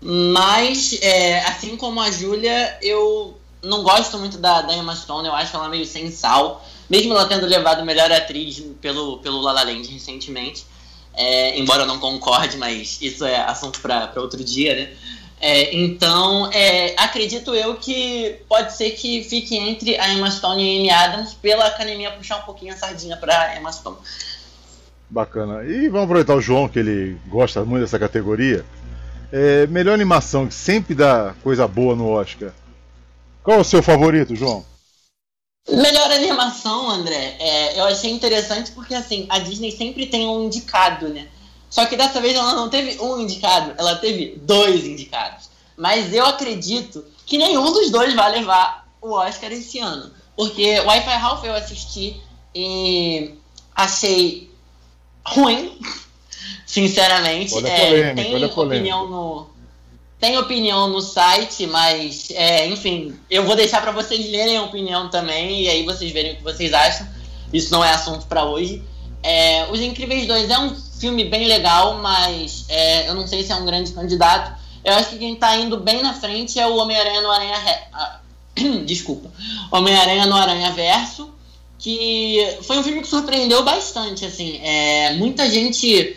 Mas, 0.00 0.98
é, 1.00 1.40
assim 1.46 1.76
como 1.76 2.00
a 2.00 2.10
Julia, 2.10 2.76
eu 2.82 3.36
não 3.62 3.82
gosto 3.82 4.18
muito 4.18 4.38
da, 4.38 4.62
da 4.62 4.74
Emma 4.74 4.96
Stone, 4.96 5.28
eu 5.28 5.34
acho 5.34 5.54
ela 5.56 5.68
meio 5.68 5.86
sem 5.86 6.10
sal. 6.10 6.64
Mesmo 6.90 7.12
ela 7.12 7.26
tendo 7.26 7.46
levado 7.46 7.84
melhor 7.84 8.10
atriz 8.12 8.62
pelo, 8.80 9.18
pelo 9.18 9.40
La 9.40 9.52
La 9.52 9.62
Land 9.62 9.88
recentemente. 9.88 10.66
É, 11.14 11.58
embora 11.58 11.82
eu 11.82 11.86
não 11.86 11.98
concorde, 11.98 12.56
mas 12.56 12.98
isso 13.00 13.24
é 13.24 13.36
assunto 13.36 13.80
para 13.80 14.12
outro 14.16 14.42
dia, 14.42 14.74
né? 14.74 14.92
É, 15.44 15.74
então, 15.76 16.48
é, 16.52 16.94
acredito 16.96 17.52
eu 17.52 17.74
que 17.74 18.36
pode 18.48 18.76
ser 18.76 18.90
que 18.90 19.24
fique 19.24 19.56
entre 19.56 19.98
a 19.98 20.08
Emma 20.08 20.30
Stone 20.30 20.62
e 20.62 20.88
a 20.88 21.00
Amy 21.04 21.14
Adams, 21.14 21.34
pela 21.34 21.66
academia 21.66 22.12
puxar 22.12 22.38
um 22.38 22.42
pouquinho 22.42 22.72
a 22.72 22.76
sardinha 22.76 23.16
para 23.16 23.56
Emma 23.58 23.72
Stone. 23.72 23.96
Bacana. 25.10 25.64
E 25.64 25.88
vamos 25.88 26.04
aproveitar 26.04 26.36
o 26.36 26.40
João, 26.40 26.68
que 26.68 26.78
ele 26.78 27.18
gosta 27.26 27.64
muito 27.64 27.82
dessa 27.82 27.98
categoria. 27.98 28.64
É, 29.32 29.66
melhor 29.66 29.94
animação, 29.94 30.46
que 30.46 30.54
sempre 30.54 30.94
dá 30.94 31.34
coisa 31.42 31.66
boa 31.66 31.96
no 31.96 32.08
Oscar. 32.08 32.52
Qual 33.42 33.58
é 33.58 33.60
o 33.60 33.64
seu 33.64 33.82
favorito, 33.82 34.36
João? 34.36 34.64
Melhor 35.68 36.10
animação, 36.10 36.90
André, 36.90 37.36
é, 37.38 37.78
eu 37.78 37.84
achei 37.84 38.10
interessante 38.10 38.72
porque 38.72 38.94
assim, 38.94 39.26
a 39.28 39.38
Disney 39.38 39.70
sempre 39.70 40.06
tem 40.06 40.26
um 40.26 40.44
indicado, 40.44 41.08
né? 41.08 41.28
Só 41.70 41.86
que 41.86 41.96
dessa 41.96 42.20
vez 42.20 42.34
ela 42.34 42.54
não 42.54 42.68
teve 42.68 43.00
um 43.00 43.20
indicado, 43.20 43.72
ela 43.78 43.96
teve 43.96 44.36
dois 44.42 44.84
indicados. 44.84 45.48
Mas 45.76 46.12
eu 46.12 46.26
acredito 46.26 47.04
que 47.24 47.38
nenhum 47.38 47.72
dos 47.72 47.90
dois 47.90 48.12
vai 48.14 48.30
levar 48.32 48.86
o 49.00 49.12
Oscar 49.12 49.52
esse 49.52 49.78
ano. 49.78 50.12
Porque 50.36 50.80
Wi-Fi 50.80 51.16
Ralph 51.16 51.44
eu 51.44 51.54
assisti 51.54 52.20
e 52.54 53.34
achei 53.74 54.50
ruim, 55.24 55.78
sinceramente. 56.66 57.54
Olha 57.54 57.68
é, 57.68 57.86
polêmica, 57.86 58.22
tem 58.22 58.34
olha 58.34 58.46
opinião 58.48 59.08
no 59.08 59.51
tem 60.22 60.38
opinião 60.38 60.88
no 60.88 61.00
site, 61.00 61.66
mas 61.66 62.28
é, 62.30 62.68
enfim, 62.68 63.12
eu 63.28 63.44
vou 63.44 63.56
deixar 63.56 63.82
para 63.82 63.90
vocês 63.90 64.30
lerem 64.30 64.56
a 64.56 64.62
opinião 64.62 65.10
também 65.10 65.62
e 65.62 65.68
aí 65.68 65.84
vocês 65.84 66.12
verem 66.12 66.34
o 66.34 66.36
que 66.36 66.44
vocês 66.44 66.72
acham. 66.72 67.08
Isso 67.52 67.72
não 67.72 67.84
é 67.84 67.90
assunto 67.90 68.26
para 68.26 68.44
hoje. 68.44 68.80
É, 69.20 69.66
Os 69.72 69.80
Incríveis 69.80 70.24
2 70.28 70.48
é 70.48 70.58
um 70.60 70.76
filme 70.76 71.24
bem 71.24 71.48
legal, 71.48 71.98
mas 71.98 72.66
é, 72.68 73.08
eu 73.08 73.16
não 73.16 73.26
sei 73.26 73.42
se 73.42 73.50
é 73.50 73.56
um 73.56 73.66
grande 73.66 73.90
candidato. 73.90 74.56
Eu 74.84 74.94
acho 74.94 75.10
que 75.10 75.18
quem 75.18 75.34
está 75.34 75.56
indo 75.56 75.76
bem 75.76 76.00
na 76.02 76.14
frente 76.14 76.56
é 76.56 76.68
o 76.68 76.76
Homem-Aranha 76.76 77.20
no 77.20 77.30
Aranha. 77.32 77.56
Ah, 77.92 78.20
desculpa. 78.86 79.28
Homem-Aranha 79.72 80.26
no 80.26 80.36
Aranha 80.36 80.70
Verso, 80.70 81.34
que 81.80 82.58
foi 82.62 82.78
um 82.78 82.84
filme 82.84 83.02
que 83.02 83.08
surpreendeu 83.08 83.64
bastante. 83.64 84.24
Assim, 84.24 84.60
é, 84.62 85.14
muita 85.14 85.50
gente, 85.50 86.16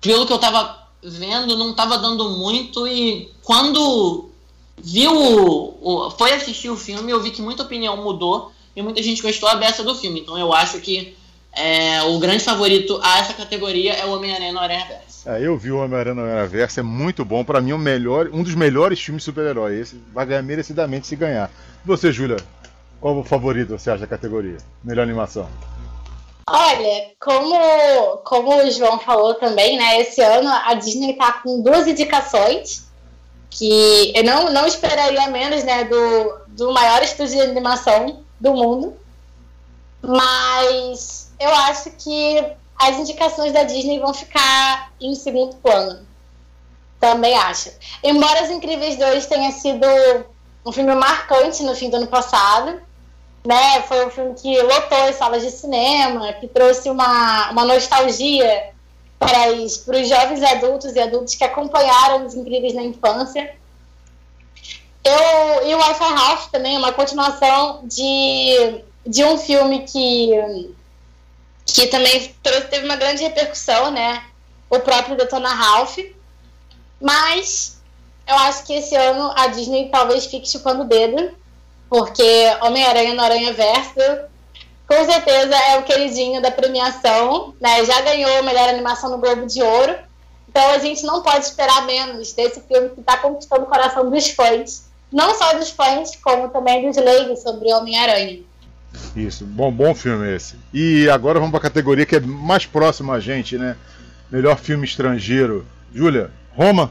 pelo 0.00 0.26
que 0.26 0.32
eu 0.32 0.36
estava 0.36 0.85
vendo, 1.06 1.56
não 1.56 1.70
estava 1.70 1.98
dando 1.98 2.30
muito 2.30 2.86
e 2.86 3.30
quando 3.42 4.30
viu 4.82 5.12
o, 5.14 6.10
foi 6.10 6.32
assistir 6.32 6.68
o 6.68 6.76
filme, 6.76 7.10
eu 7.10 7.22
vi 7.22 7.30
que 7.30 7.40
muita 7.40 7.62
opinião 7.62 7.96
mudou 7.96 8.52
e 8.74 8.82
muita 8.82 9.02
gente 9.02 9.22
gostou 9.22 9.48
a 9.48 9.54
beça 9.54 9.82
do 9.82 9.94
filme. 9.94 10.20
Então 10.20 10.36
eu 10.36 10.52
acho 10.52 10.80
que 10.80 11.16
é, 11.52 12.02
o 12.02 12.18
grande 12.18 12.44
favorito 12.44 13.00
a 13.02 13.18
essa 13.18 13.32
categoria 13.32 13.94
é 13.94 14.04
o 14.04 14.12
Homem-Aranha 14.12 14.52
no 14.52 14.58
Aranha 14.58 14.86
Verso. 14.86 15.28
É, 15.28 15.44
eu 15.44 15.56
vi 15.56 15.72
o 15.72 15.78
Homem-Aranha 15.78 16.14
no 16.14 16.22
Aranha 16.22 16.46
Verso, 16.46 16.80
é 16.80 16.82
muito 16.82 17.24
bom. 17.24 17.42
Para 17.42 17.60
mim, 17.60 17.72
o 17.72 17.78
melhor, 17.78 18.28
um 18.32 18.42
dos 18.42 18.54
melhores 18.54 19.00
filmes 19.00 19.24
super-herói. 19.24 19.80
Esse 19.80 19.98
vai 20.12 20.26
ganhar 20.26 20.42
merecidamente 20.42 21.06
se 21.06 21.16
ganhar. 21.16 21.50
Você, 21.84 22.12
Júlia, 22.12 22.36
qual 23.00 23.18
o 23.18 23.24
favorito 23.24 23.70
você 23.70 23.90
acha 23.90 24.00
da 24.00 24.06
categoria? 24.06 24.58
Melhor 24.84 25.02
animação? 25.02 25.48
Olha, 26.48 27.10
como, 27.18 28.18
como 28.18 28.56
o 28.56 28.70
João 28.70 29.00
falou 29.00 29.34
também, 29.34 29.76
né? 29.76 30.00
Esse 30.00 30.22
ano 30.22 30.48
a 30.48 30.74
Disney 30.74 31.14
tá 31.14 31.32
com 31.32 31.60
duas 31.60 31.88
indicações 31.88 32.86
que 33.50 34.12
eu 34.14 34.22
não, 34.22 34.52
não 34.52 34.64
esperaria 34.64 35.26
menos, 35.28 35.64
né? 35.64 35.84
Do, 35.84 36.40
do 36.48 36.72
maior 36.72 37.02
estúdio 37.02 37.34
de 37.34 37.40
animação 37.40 38.22
do 38.40 38.54
mundo. 38.54 38.96
Mas 40.00 41.32
eu 41.40 41.52
acho 41.52 41.90
que 41.92 42.44
as 42.78 42.96
indicações 42.96 43.52
da 43.52 43.64
Disney 43.64 43.98
vão 43.98 44.14
ficar 44.14 44.92
em 45.00 45.16
segundo 45.16 45.56
plano. 45.56 46.06
Também 47.00 47.34
acho. 47.34 47.72
Embora 48.04 48.44
Os 48.44 48.50
Incríveis 48.50 48.96
2 48.96 49.26
tenha 49.26 49.50
sido 49.50 49.86
um 50.64 50.70
filme 50.70 50.94
marcante 50.94 51.64
no 51.64 51.74
fim 51.74 51.90
do 51.90 51.96
ano 51.96 52.06
passado, 52.06 52.80
né? 53.46 53.82
Foi 53.82 54.04
um 54.04 54.10
filme 54.10 54.34
que 54.34 54.60
lotou 54.62 54.98
as 55.04 55.16
salas 55.16 55.42
de 55.42 55.50
cinema, 55.50 56.32
que 56.34 56.48
trouxe 56.48 56.90
uma, 56.90 57.50
uma 57.50 57.64
nostalgia 57.64 58.70
para 59.18 59.52
os, 59.52 59.78
para 59.78 59.98
os 59.98 60.08
jovens 60.08 60.42
adultos 60.42 60.94
e 60.94 61.00
adultos 61.00 61.34
que 61.34 61.44
acompanharam 61.44 62.26
os 62.26 62.34
incríveis 62.34 62.74
na 62.74 62.82
infância. 62.82 63.54
Eu, 65.04 65.68
e 65.68 65.74
o 65.74 65.78
Wi-Fi 65.78 66.50
também 66.50 66.74
é 66.74 66.78
uma 66.78 66.92
continuação 66.92 67.80
de, 67.84 68.82
de 69.06 69.24
um 69.24 69.38
filme 69.38 69.84
que, 69.84 70.30
que 71.64 71.86
também 71.86 72.34
trouxe, 72.42 72.66
teve 72.66 72.84
uma 72.84 72.96
grande 72.96 73.22
repercussão, 73.22 73.90
né? 73.92 74.24
O 74.68 74.80
próprio 74.80 75.16
Detona 75.16 75.48
Ralph. 75.48 75.98
Mas 77.00 77.80
eu 78.26 78.34
acho 78.34 78.64
que 78.64 78.72
esse 78.74 78.96
ano 78.96 79.32
a 79.36 79.46
Disney 79.46 79.88
talvez 79.90 80.26
fique 80.26 80.50
chupando 80.50 80.82
o 80.82 80.86
dedo 80.86 81.32
porque 81.88 82.56
Homem-Aranha 82.62 83.14
no 83.14 83.22
Aranha 83.22 83.52
Verso 83.52 84.26
com 84.86 85.04
certeza 85.04 85.54
é 85.54 85.78
o 85.78 85.82
queridinho 85.82 86.40
da 86.40 86.50
premiação, 86.50 87.54
né? 87.60 87.84
Já 87.84 88.00
ganhou 88.02 88.38
a 88.38 88.42
melhor 88.42 88.68
animação 88.68 89.10
no 89.10 89.18
Globo 89.18 89.46
de 89.46 89.60
Ouro. 89.62 89.96
Então 90.48 90.70
a 90.70 90.78
gente 90.78 91.04
não 91.04 91.22
pode 91.22 91.44
esperar 91.44 91.84
menos 91.84 92.32
desse 92.32 92.60
filme 92.60 92.90
que 92.90 93.00
está 93.00 93.16
conquistando 93.16 93.64
o 93.64 93.66
coração 93.66 94.08
dos 94.08 94.30
fãs 94.30 94.86
não 95.12 95.34
só 95.34 95.54
dos 95.54 95.70
fãs, 95.70 96.16
como 96.16 96.48
também 96.48 96.86
dos 96.86 96.96
leigos 96.96 97.42
sobre 97.42 97.72
Homem-Aranha. 97.72 98.40
Isso, 99.14 99.44
bom, 99.44 99.70
bom 99.70 99.94
filme 99.94 100.34
esse. 100.34 100.56
E 100.72 101.08
agora 101.08 101.38
vamos 101.38 101.50
para 101.50 101.60
a 101.60 101.70
categoria 101.70 102.06
que 102.06 102.16
é 102.16 102.20
mais 102.20 102.66
próxima 102.66 103.14
a 103.14 103.20
gente, 103.20 103.58
né? 103.58 103.76
Melhor 104.30 104.58
filme 104.58 104.86
estrangeiro. 104.86 105.66
Júlia, 105.94 106.30
Roma? 106.54 106.90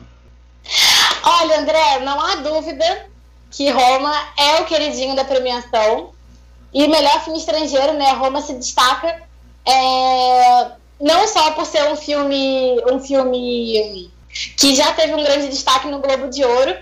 Olha, 1.23 1.59
André, 1.59 1.99
não 1.99 2.19
há 2.19 2.35
dúvida 2.35 3.07
que 3.55 3.69
Roma 3.69 4.13
é 4.37 4.61
o 4.61 4.65
queridinho 4.65 5.15
da 5.15 5.23
premiação. 5.23 6.11
E 6.73 6.87
melhor 6.89 7.23
filme 7.23 7.39
estrangeiro, 7.39 7.93
né? 7.93 8.11
Roma 8.11 8.41
se 8.41 8.53
destaca 8.53 9.23
é, 9.65 10.71
não 10.99 11.25
só 11.27 11.51
por 11.51 11.65
ser 11.65 11.85
um 11.85 11.95
filme, 11.95 12.77
um 12.91 12.99
filme 12.99 14.11
que 14.57 14.75
já 14.75 14.91
teve 14.93 15.13
um 15.13 15.23
grande 15.23 15.47
destaque 15.47 15.87
no 15.87 15.99
Globo 15.99 16.29
de 16.29 16.43
Ouro, 16.43 16.75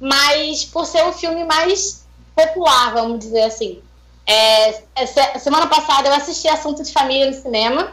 mas 0.00 0.64
por 0.64 0.84
ser 0.84 1.04
um 1.04 1.12
filme 1.12 1.44
mais 1.44 2.04
popular, 2.34 2.92
vamos 2.92 3.20
dizer 3.20 3.44
assim. 3.44 3.80
É, 4.26 4.82
essa, 4.96 5.38
semana 5.38 5.68
passada 5.68 6.08
eu 6.08 6.14
assisti 6.14 6.48
Assunto 6.48 6.82
de 6.82 6.92
Família 6.92 7.30
no 7.30 7.40
cinema. 7.40 7.92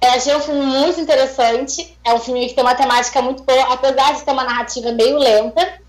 Eu 0.00 0.10
achei 0.12 0.34
um 0.36 0.40
filme 0.40 0.64
muito 0.64 1.00
interessante. 1.00 1.98
É 2.04 2.14
um 2.14 2.20
filme 2.20 2.46
que 2.46 2.54
tem 2.54 2.62
uma 2.62 2.76
temática 2.76 3.20
muito 3.20 3.42
boa, 3.42 3.74
apesar 3.74 4.14
de 4.14 4.22
ter 4.22 4.30
uma 4.30 4.44
narrativa 4.44 4.92
meio 4.92 5.18
lenta. 5.18 5.80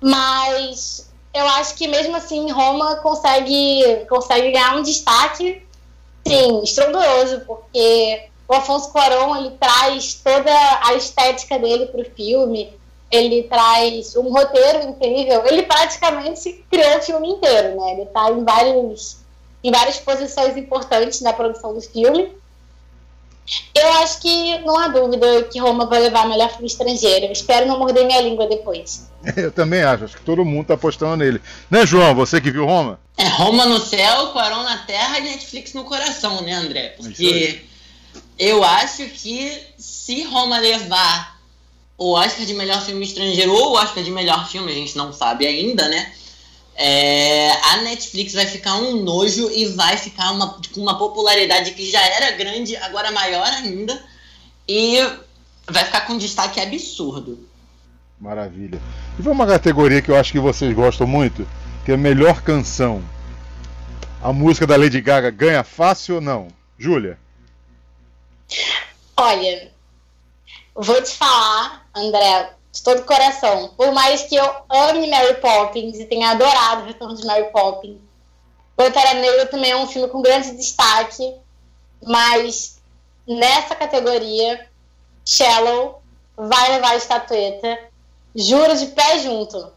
Mas 0.00 1.10
eu 1.34 1.46
acho 1.46 1.74
que 1.74 1.86
mesmo 1.86 2.16
assim 2.16 2.50
Roma 2.50 2.96
consegue, 2.96 4.06
consegue 4.08 4.50
ganhar 4.50 4.76
um 4.76 4.82
destaque, 4.82 5.62
sim, 6.26 6.62
estrondoso, 6.62 7.40
porque 7.46 8.28
o 8.48 8.54
Afonso 8.54 8.90
Cuarón 8.90 9.36
ele 9.36 9.50
traz 9.60 10.14
toda 10.14 10.52
a 10.82 10.94
estética 10.94 11.58
dele 11.58 11.86
para 11.86 12.02
o 12.02 12.04
filme 12.04 12.80
ele 13.10 13.42
traz 13.44 14.14
um 14.16 14.30
roteiro 14.30 14.88
incrível. 14.88 15.44
Ele 15.44 15.64
praticamente 15.64 16.64
criou 16.70 16.98
o 16.98 17.02
filme 17.02 17.28
inteiro, 17.30 17.80
né? 17.80 17.92
Ele 17.92 18.02
está 18.02 18.30
em, 18.30 18.44
vários, 18.44 19.18
em 19.64 19.70
várias 19.70 19.98
posições 19.98 20.56
importantes 20.56 21.20
na 21.20 21.32
produção 21.32 21.74
do 21.74 21.80
filme. 21.80 22.32
Eu 23.74 23.92
acho 23.94 24.20
que 24.20 24.58
não 24.58 24.78
há 24.78 24.88
dúvida 24.88 25.44
que 25.44 25.58
Roma 25.58 25.86
vai 25.86 26.00
levar 26.00 26.28
melhor 26.28 26.50
filme 26.50 26.66
estrangeiro. 26.66 27.26
Eu 27.26 27.32
espero 27.32 27.66
não 27.66 27.78
morder 27.78 28.06
minha 28.06 28.20
língua 28.20 28.46
depois. 28.46 29.08
Eu 29.36 29.52
também 29.52 29.82
acho, 29.82 30.04
acho 30.04 30.16
que 30.16 30.24
todo 30.24 30.44
mundo 30.44 30.62
está 30.62 30.74
apostando 30.74 31.16
nele. 31.16 31.40
Né, 31.70 31.86
João? 31.86 32.14
Você 32.14 32.40
que 32.40 32.50
viu 32.50 32.66
Roma? 32.66 32.98
É 33.16 33.26
Roma 33.28 33.66
no 33.66 33.78
céu, 33.78 34.28
Quarão 34.28 34.62
na 34.62 34.78
terra 34.78 35.18
e 35.18 35.22
Netflix 35.22 35.74
no 35.74 35.84
coração, 35.84 36.40
né, 36.42 36.52
André? 36.52 36.94
Porque 36.96 37.62
eu 38.38 38.64
acho 38.64 39.04
que 39.08 39.52
se 39.76 40.22
Roma 40.22 40.58
levar 40.58 41.38
o 41.98 42.12
Oscar 42.12 42.46
de 42.46 42.54
melhor 42.54 42.80
filme 42.82 43.04
estrangeiro 43.04 43.52
ou 43.52 43.72
o 43.72 43.74
Oscar 43.74 44.02
de 44.02 44.10
melhor 44.10 44.48
filme, 44.48 44.72
a 44.72 44.74
gente 44.74 44.96
não 44.96 45.12
sabe 45.12 45.46
ainda, 45.46 45.86
né? 45.88 46.12
É, 46.82 47.50
a 47.50 47.82
Netflix 47.82 48.32
vai 48.32 48.46
ficar 48.46 48.76
um 48.76 49.02
nojo 49.02 49.50
e 49.50 49.66
vai 49.66 49.98
ficar 49.98 50.30
uma, 50.30 50.58
com 50.72 50.80
uma 50.80 50.96
popularidade 50.96 51.72
que 51.72 51.90
já 51.90 52.00
era 52.02 52.30
grande, 52.30 52.74
agora 52.78 53.12
maior 53.12 53.46
ainda. 53.46 54.02
E 54.66 54.96
vai 55.68 55.84
ficar 55.84 56.06
com 56.06 56.14
um 56.14 56.18
destaque 56.18 56.58
absurdo. 56.58 57.46
Maravilha. 58.18 58.80
E 59.18 59.20
vamos 59.20 59.38
uma 59.38 59.46
categoria 59.46 60.00
que 60.00 60.10
eu 60.10 60.16
acho 60.16 60.32
que 60.32 60.40
vocês 60.40 60.74
gostam 60.74 61.06
muito, 61.06 61.46
que 61.84 61.92
é 61.92 61.98
melhor 61.98 62.40
canção. 62.40 63.04
A 64.22 64.32
música 64.32 64.66
da 64.66 64.76
Lady 64.76 65.02
Gaga 65.02 65.30
ganha 65.30 65.62
fácil 65.62 66.14
ou 66.14 66.20
não? 66.22 66.48
Júlia? 66.78 67.18
Olha, 69.18 69.70
vou 70.74 71.02
te 71.02 71.10
falar, 71.10 71.86
André, 71.94 72.54
de 72.72 72.82
todo 72.82 73.04
coração. 73.04 73.72
Por 73.76 73.92
mais 73.92 74.22
que 74.22 74.36
eu 74.36 74.54
ame 74.70 75.10
Mary 75.10 75.34
Poppins 75.40 75.98
e 75.98 76.04
tenha 76.04 76.30
adorado 76.30 76.82
o 76.82 76.86
retorno 76.86 77.16
de 77.16 77.26
Mary 77.26 77.50
Poppins, 77.50 77.98
Pantera 78.76 79.14
Negra 79.14 79.46
também 79.46 79.72
é 79.72 79.76
um 79.76 79.86
filme 79.86 80.08
com 80.08 80.22
grande 80.22 80.52
destaque, 80.52 81.34
mas 82.02 82.80
nessa 83.26 83.74
categoria, 83.74 84.66
Shallow 85.24 86.00
vai 86.36 86.70
levar 86.70 86.92
a 86.92 86.96
estatueta, 86.96 87.78
juro 88.34 88.74
de 88.76 88.86
pé 88.86 89.18
junto, 89.18 89.70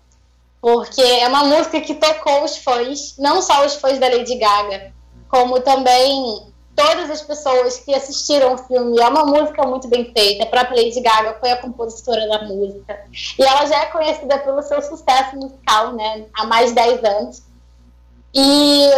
porque 0.62 1.02
é 1.02 1.28
uma 1.28 1.44
música 1.44 1.82
que 1.82 1.96
tocou 1.96 2.46
os 2.46 2.58
fãs, 2.58 3.18
não 3.18 3.42
só 3.42 3.66
os 3.66 3.76
fãs 3.76 4.00
da 4.00 4.08
Lady 4.08 4.36
Gaga, 4.36 4.94
como 5.28 5.60
também 5.60 6.53
todas 6.76 7.10
as 7.10 7.22
pessoas 7.22 7.80
que 7.80 7.94
assistiram 7.94 8.54
o 8.54 8.58
filme. 8.58 9.00
É 9.00 9.08
uma 9.08 9.26
música 9.26 9.66
muito 9.66 9.88
bem 9.88 10.12
feita. 10.12 10.44
A 10.44 10.48
própria 10.48 10.84
Lady 10.84 11.00
Gaga 11.02 11.38
foi 11.40 11.52
a 11.52 11.58
compositora 11.58 12.28
da 12.28 12.44
música. 12.44 13.06
E 13.38 13.44
ela 13.44 13.66
já 13.66 13.84
é 13.84 13.86
conhecida 13.88 14.38
pelo 14.40 14.62
seu 14.62 14.82
sucesso 14.82 15.36
musical, 15.36 15.94
né? 15.94 16.26
Há 16.34 16.46
mais 16.46 16.70
de 16.70 16.76
10 16.76 17.04
anos. 17.04 17.44
E 18.34 18.90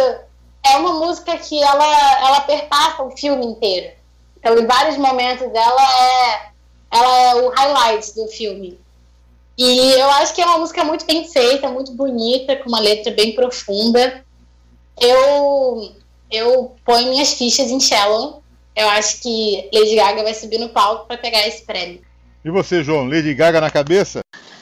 é 0.64 0.76
uma 0.78 0.94
música 0.94 1.36
que 1.36 1.62
ela, 1.62 2.26
ela 2.26 2.40
perpassa 2.40 3.02
o 3.02 3.10
filme 3.10 3.46
inteiro. 3.46 3.94
Então, 4.38 4.58
em 4.58 4.66
vários 4.66 4.96
momentos, 4.96 5.46
ela 5.52 5.82
é, 5.82 6.50
ela 6.90 7.18
é 7.18 7.34
o 7.34 7.48
highlight 7.50 8.14
do 8.14 8.26
filme. 8.28 8.78
E 9.58 9.92
eu 9.92 10.10
acho 10.10 10.34
que 10.34 10.40
é 10.40 10.46
uma 10.46 10.58
música 10.58 10.84
muito 10.84 11.06
bem 11.06 11.26
feita, 11.26 11.68
muito 11.68 11.92
bonita, 11.92 12.56
com 12.56 12.68
uma 12.68 12.80
letra 12.80 13.12
bem 13.12 13.34
profunda. 13.34 14.24
Eu 15.00 15.94
eu 16.30 16.76
ponho 16.84 17.10
minhas 17.10 17.34
fichas 17.34 17.70
em 17.70 17.80
Shallow. 17.80 18.42
Eu 18.74 18.88
acho 18.90 19.20
que 19.20 19.68
Lady 19.72 19.94
Gaga 19.94 20.22
vai 20.22 20.34
subir 20.34 20.58
no 20.58 20.68
palco 20.68 21.06
para 21.06 21.16
pegar 21.16 21.46
esse 21.46 21.64
prêmio. 21.64 22.02
E 22.44 22.50
você, 22.50 22.84
João? 22.84 23.08
Lady 23.08 23.34
Gaga 23.34 23.60
na 23.60 23.70
cabeça? 23.70 24.20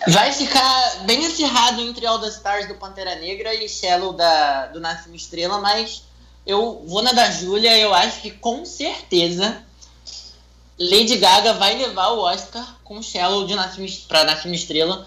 Vai 0.09 0.33
ficar 0.33 1.05
bem 1.07 1.27
acirrado 1.27 1.81
entre 1.81 2.07
All 2.07 2.20
the 2.20 2.29
Stars 2.29 2.68
do 2.68 2.74
Pantera 2.74 3.14
Negra 3.16 3.55
e 3.55 3.68
Shallow 3.68 4.12
da, 4.12 4.66
do 4.66 4.81
Nasce 4.81 5.09
Uma 5.09 5.16
Estrela, 5.16 5.61
mas 5.61 6.03
eu 6.46 6.85
vou 6.87 7.03
na 7.03 7.12
da 7.12 7.31
Júlia. 7.31 7.77
Eu 7.79 7.94
acho 7.94 8.20
que 8.20 8.31
com 8.31 8.64
certeza 8.64 9.62
Lady 10.79 11.16
Gaga 11.16 11.55
vai 11.55 11.77
levar 11.77 12.09
o 12.11 12.20
Oscar 12.20 12.77
com 12.85 13.03
Shallow 13.03 13.46
de 13.46 13.55
Nasce 13.55 13.79
Uma 13.79 14.55
Estrela, 14.55 15.07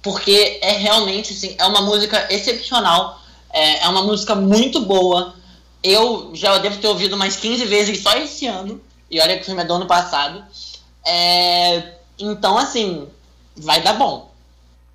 porque 0.00 0.60
é 0.62 0.72
realmente 0.72 1.32
assim, 1.32 1.56
é 1.58 1.66
uma 1.66 1.82
música 1.82 2.26
excepcional, 2.32 3.20
é, 3.50 3.84
é 3.84 3.88
uma 3.88 4.02
música 4.02 4.34
muito 4.34 4.80
boa 4.80 5.34
eu 5.86 6.30
já 6.34 6.58
devo 6.58 6.78
ter 6.78 6.88
ouvido 6.88 7.16
mais 7.16 7.36
15 7.36 7.64
vezes 7.66 8.02
só 8.02 8.16
esse 8.16 8.46
ano. 8.46 8.80
E 9.10 9.20
olha 9.20 9.36
que 9.36 9.42
o 9.42 9.44
filme 9.44 9.62
é 9.62 9.64
do 9.64 9.74
ano 9.74 9.86
passado. 9.86 10.44
É, 11.04 11.94
então, 12.18 12.58
assim, 12.58 13.08
vai 13.56 13.80
dar 13.82 13.94
bom. 13.94 14.30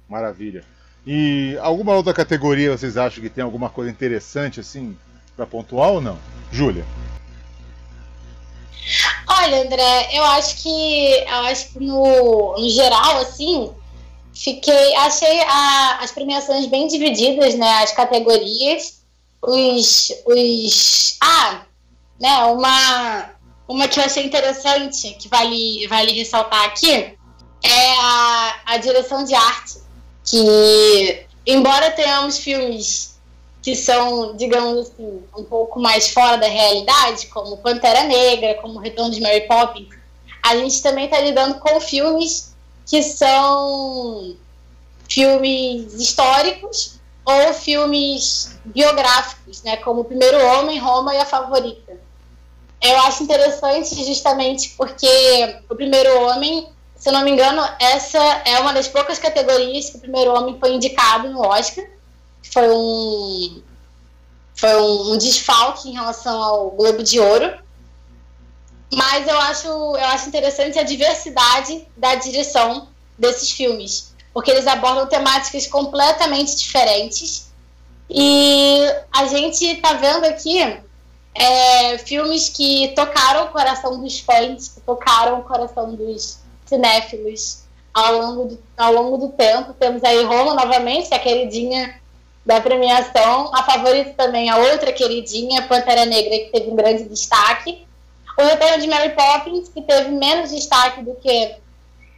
Maravilha. 0.09 0.65
E 1.05 1.57
alguma 1.61 1.95
outra 1.95 2.13
categoria 2.13 2.77
vocês 2.77 2.97
acham 2.97 3.23
que 3.23 3.29
tem 3.29 3.43
alguma 3.43 3.69
coisa 3.69 3.89
interessante, 3.89 4.59
assim, 4.59 4.97
para 5.35 5.47
pontuar 5.47 5.91
ou 5.91 6.01
não? 6.01 6.17
Júlia? 6.51 6.85
Olha, 9.27 9.63
André, 9.63 10.09
eu 10.13 10.23
acho 10.25 10.61
que 10.61 11.25
eu 11.27 11.39
acho 11.45 11.73
que 11.73 11.79
no, 11.79 12.55
no 12.57 12.69
geral, 12.69 13.21
assim, 13.21 13.71
fiquei. 14.33 14.95
Achei 14.95 15.41
a, 15.41 15.99
as 16.01 16.11
premiações 16.11 16.67
bem 16.67 16.87
divididas, 16.87 17.55
né? 17.55 17.81
As 17.81 17.91
categorias 17.91 19.00
os, 19.41 20.11
os 20.25 21.17
ah, 21.21 21.61
né, 22.19 22.37
uma, 22.45 23.29
uma 23.67 23.87
que 23.87 23.99
eu 23.99 24.03
achei 24.03 24.25
interessante, 24.25 25.13
que 25.15 25.27
vale, 25.27 25.87
vale 25.87 26.11
ressaltar 26.13 26.65
aqui, 26.65 27.17
é 27.63 27.93
a, 27.99 28.55
a 28.65 28.77
direção 28.77 29.23
de 29.23 29.33
arte, 29.33 29.79
que 30.23 31.25
embora 31.45 31.91
tenhamos 31.91 32.37
filmes 32.37 33.19
que 33.61 33.75
são, 33.75 34.35
digamos 34.35 34.89
assim, 34.89 35.23
um 35.37 35.43
pouco 35.43 35.79
mais 35.79 36.09
fora 36.09 36.37
da 36.37 36.47
realidade, 36.47 37.27
como 37.27 37.57
Pantera 37.57 38.03
Negra, 38.03 38.55
como 38.55 38.79
Retorno 38.79 39.11
de 39.11 39.21
Mary 39.21 39.41
Poppins, 39.41 39.89
a 40.41 40.55
gente 40.55 40.81
também 40.81 41.05
está 41.05 41.19
lidando 41.19 41.59
com 41.59 41.79
filmes 41.79 42.55
que 42.87 43.03
são 43.03 44.35
filmes 45.07 45.93
históricos 45.93 47.00
ou 47.25 47.53
filmes 47.53 48.59
biográficos, 48.65 49.61
né, 49.63 49.77
como 49.77 50.01
O 50.01 50.05
Primeiro 50.05 50.43
Homem, 50.47 50.79
Roma 50.79 51.13
e 51.13 51.17
A 51.19 51.25
Favorita. 51.25 51.99
Eu 52.81 52.97
acho 53.01 53.23
interessante 53.23 54.03
justamente 54.03 54.69
porque 54.75 55.59
O 55.69 55.75
Primeiro 55.75 56.23
Homem, 56.23 56.67
se 56.95 57.11
não 57.11 57.23
me 57.23 57.31
engano, 57.31 57.61
essa 57.79 58.17
é 58.45 58.59
uma 58.59 58.73
das 58.73 58.87
poucas 58.87 59.19
categorias 59.19 59.89
que 59.89 59.97
O 59.97 60.01
Primeiro 60.01 60.33
Homem 60.33 60.57
foi 60.59 60.73
indicado 60.73 61.29
no 61.29 61.41
Oscar. 61.41 61.85
Foi 62.51 62.67
um, 62.69 63.61
foi 64.55 64.75
um, 64.81 65.13
um 65.13 65.17
desfalque 65.17 65.89
em 65.89 65.93
relação 65.93 66.41
ao 66.41 66.71
Globo 66.71 67.03
de 67.03 67.19
Ouro. 67.19 67.59
Mas 68.93 69.27
eu 69.27 69.39
acho, 69.39 69.67
eu 69.67 70.05
acho 70.07 70.27
interessante 70.27 70.77
a 70.77 70.83
diversidade 70.83 71.87
da 71.95 72.15
direção 72.15 72.89
desses 73.17 73.51
filmes 73.51 74.10
porque 74.33 74.51
eles 74.51 74.67
abordam 74.67 75.07
temáticas 75.07 75.67
completamente 75.67 76.55
diferentes. 76.55 77.51
E 78.09 78.83
a 79.11 79.25
gente 79.27 79.65
está 79.65 79.93
vendo 79.93 80.25
aqui 80.25 80.79
é, 81.33 81.97
filmes 81.99 82.49
que 82.49 82.89
tocaram 82.95 83.45
o 83.45 83.49
coração 83.49 84.01
dos 84.01 84.19
fãs, 84.19 84.69
que 84.69 84.81
tocaram 84.81 85.39
o 85.39 85.43
coração 85.43 85.95
dos 85.95 86.39
cinéfilos. 86.65 87.61
ao 87.93 88.13
longo 88.13 88.45
do, 88.45 88.59
ao 88.77 88.93
longo 88.93 89.17
do 89.17 89.29
tempo. 89.29 89.73
Temos 89.73 90.03
aí 90.03 90.23
Roma 90.23 90.53
novamente, 90.53 91.13
a 91.13 91.19
queridinha 91.19 91.99
da 92.45 92.59
premiação. 92.61 93.53
A 93.53 93.63
favorita 93.63 94.13
também, 94.15 94.49
a 94.49 94.57
outra 94.57 94.91
queridinha, 94.91 95.61
Pantera 95.63 96.05
Negra, 96.05 96.37
que 96.37 96.49
teve 96.51 96.69
um 96.69 96.75
grande 96.75 97.03
destaque. 97.03 97.85
O 98.37 98.43
retorno 98.43 98.79
de 98.79 98.87
Mary 98.87 99.09
Poppins, 99.09 99.69
que 99.69 99.81
teve 99.81 100.09
menos 100.11 100.51
destaque 100.51 101.03
do 101.03 101.15
que, 101.15 101.55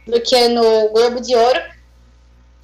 do 0.06 0.20
que 0.20 0.48
no 0.48 0.88
Globo 0.90 1.20
de 1.20 1.34
Ouro. 1.34 1.60